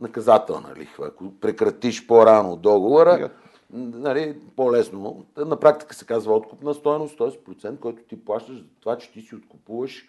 наказателна 0.00 0.74
лихва. 0.76 1.06
Ако 1.06 1.40
прекратиш 1.40 2.06
по-рано 2.06 2.56
договора, 2.56 3.30
нали, 3.70 4.40
по-лесно. 4.56 5.26
На 5.36 5.60
практика 5.60 5.94
се 5.94 6.06
казва 6.06 6.34
откупна 6.36 6.74
стоеност, 6.74 7.18
т.е. 7.18 7.44
процент, 7.44 7.80
който 7.80 8.02
ти 8.02 8.24
плащаш 8.24 8.56
за 8.56 8.64
това, 8.80 8.98
че 8.98 9.12
ти 9.12 9.20
си 9.20 9.34
откупуваш 9.34 10.08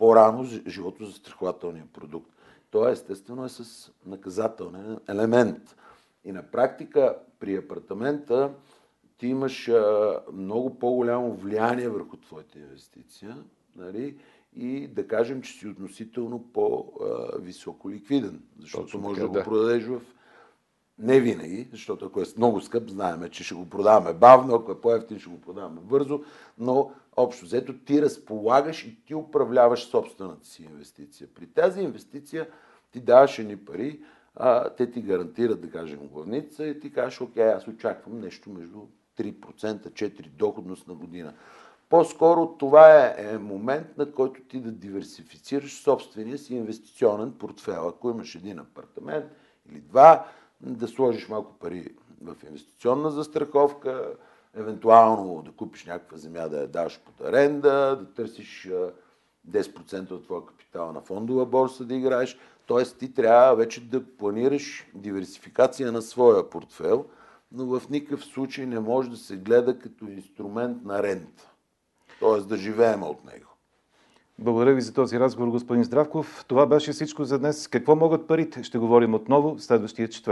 по-рано 0.00 0.44
живото 0.66 1.04
застрахователния 1.04 1.84
продукт. 1.92 2.30
То 2.70 2.88
естествено 2.88 3.44
е 3.44 3.48
с 3.48 3.90
наказателен 4.06 4.98
елемент. 5.08 5.76
И 6.24 6.32
на 6.32 6.42
практика 6.42 7.16
при 7.40 7.56
апартамента 7.56 8.50
ти 9.18 9.26
имаш 9.26 9.68
а, 9.68 10.20
много 10.32 10.78
по-голямо 10.78 11.34
влияние 11.34 11.88
върху 11.88 12.16
твоята 12.16 12.58
инвестиция 12.58 13.36
нали? 13.76 14.16
и 14.56 14.88
да 14.88 15.08
кажем, 15.08 15.42
че 15.42 15.52
си 15.52 15.68
относително 15.68 16.44
по-високо 16.52 17.90
ликвиден, 17.90 18.42
защото 18.60 18.84
Точно 18.84 19.00
можеш 19.00 19.22
да, 19.22 19.28
да 19.28 19.38
го 19.38 19.44
продадеш 19.44 19.84
в 19.84 20.00
не 20.98 21.20
винаги, 21.20 21.68
защото 21.72 22.06
ако 22.06 22.20
е 22.20 22.24
много 22.36 22.60
скъп, 22.60 22.88
знаеме, 22.88 23.28
че 23.28 23.44
ще 23.44 23.54
го 23.54 23.68
продаваме 23.68 24.14
бавно, 24.14 24.54
ако 24.54 24.72
е 24.72 24.80
по-ефтин, 24.80 25.18
ще 25.18 25.30
го 25.30 25.40
продаваме 25.40 25.80
бързо, 25.80 26.22
но 26.58 26.90
общо 27.16 27.44
взето 27.44 27.78
ти 27.78 28.02
разполагаш 28.02 28.84
и 28.84 29.04
ти 29.04 29.14
управляваш 29.14 29.84
собствената 29.84 30.46
си 30.46 30.62
инвестиция. 30.62 31.28
При 31.34 31.46
тази 31.46 31.80
инвестиция 31.80 32.48
ти 32.92 33.00
даваш 33.00 33.38
едни 33.38 33.56
пари, 33.56 34.00
а, 34.34 34.70
те 34.70 34.90
ти 34.90 35.02
гарантират, 35.02 35.60
да 35.60 35.70
кажем, 35.70 36.08
главница 36.08 36.66
и 36.66 36.80
ти 36.80 36.92
кажеш, 36.92 37.20
окей, 37.20 37.48
аз 37.48 37.68
очаквам 37.68 38.20
нещо 38.20 38.50
между 38.50 38.78
3%, 39.18 39.90
4% 39.90 40.28
доходност 40.28 40.88
на 40.88 40.94
година. 40.94 41.34
По-скоро 41.88 42.56
това 42.58 43.06
е, 43.06 43.14
е 43.18 43.38
момент, 43.38 43.86
на 43.98 44.12
който 44.12 44.42
ти 44.42 44.60
да 44.60 44.72
диверсифицираш 44.72 45.82
собствения 45.82 46.38
си 46.38 46.54
инвестиционен 46.54 47.32
портфел. 47.32 47.88
Ако 47.88 48.10
имаш 48.10 48.34
един 48.34 48.58
апартамент 48.58 49.24
или 49.70 49.80
два, 49.80 50.26
да 50.60 50.88
сложиш 50.88 51.28
малко 51.28 51.58
пари 51.58 51.94
в 52.22 52.36
инвестиционна 52.46 53.10
застраховка, 53.10 54.12
евентуално 54.56 55.42
да 55.42 55.52
купиш 55.52 55.84
някаква 55.84 56.18
земя 56.18 56.48
да 56.48 56.60
я 56.60 56.68
даш 56.68 57.00
под 57.00 57.20
аренда, 57.20 57.96
да 58.00 58.14
търсиш 58.14 58.68
10% 59.50 60.10
от 60.10 60.24
твоя 60.24 60.46
капитал 60.46 60.92
на 60.92 61.00
фондова 61.00 61.46
борса 61.46 61.84
да 61.84 61.94
играеш. 61.94 62.38
Тоест 62.66 62.98
ти 62.98 63.14
трябва 63.14 63.56
вече 63.56 63.88
да 63.88 64.16
планираш 64.16 64.86
диверсификация 64.94 65.92
на 65.92 66.02
своя 66.02 66.50
портфел, 66.50 67.04
но 67.52 67.66
в 67.66 67.90
никакъв 67.90 68.24
случай 68.24 68.66
не 68.66 68.80
може 68.80 69.10
да 69.10 69.16
се 69.16 69.36
гледа 69.36 69.78
като 69.78 70.04
инструмент 70.04 70.84
на 70.84 71.02
рента. 71.02 71.50
Тоест 72.20 72.48
да 72.48 72.56
живеем 72.56 73.02
от 73.02 73.24
него. 73.24 73.46
Благодаря 74.38 74.74
ви 74.74 74.80
за 74.80 74.92
този 74.92 75.20
разговор, 75.20 75.50
господин 75.50 75.84
Здравков. 75.84 76.44
Това 76.48 76.66
беше 76.66 76.92
всичко 76.92 77.24
за 77.24 77.38
днес. 77.38 77.68
Какво 77.68 77.96
могат 77.96 78.26
парите? 78.26 78.62
Ще 78.62 78.78
говорим 78.78 79.14
отново 79.14 79.54
в 79.54 79.62
следващия 79.62 80.08
четвъртък. 80.08 80.28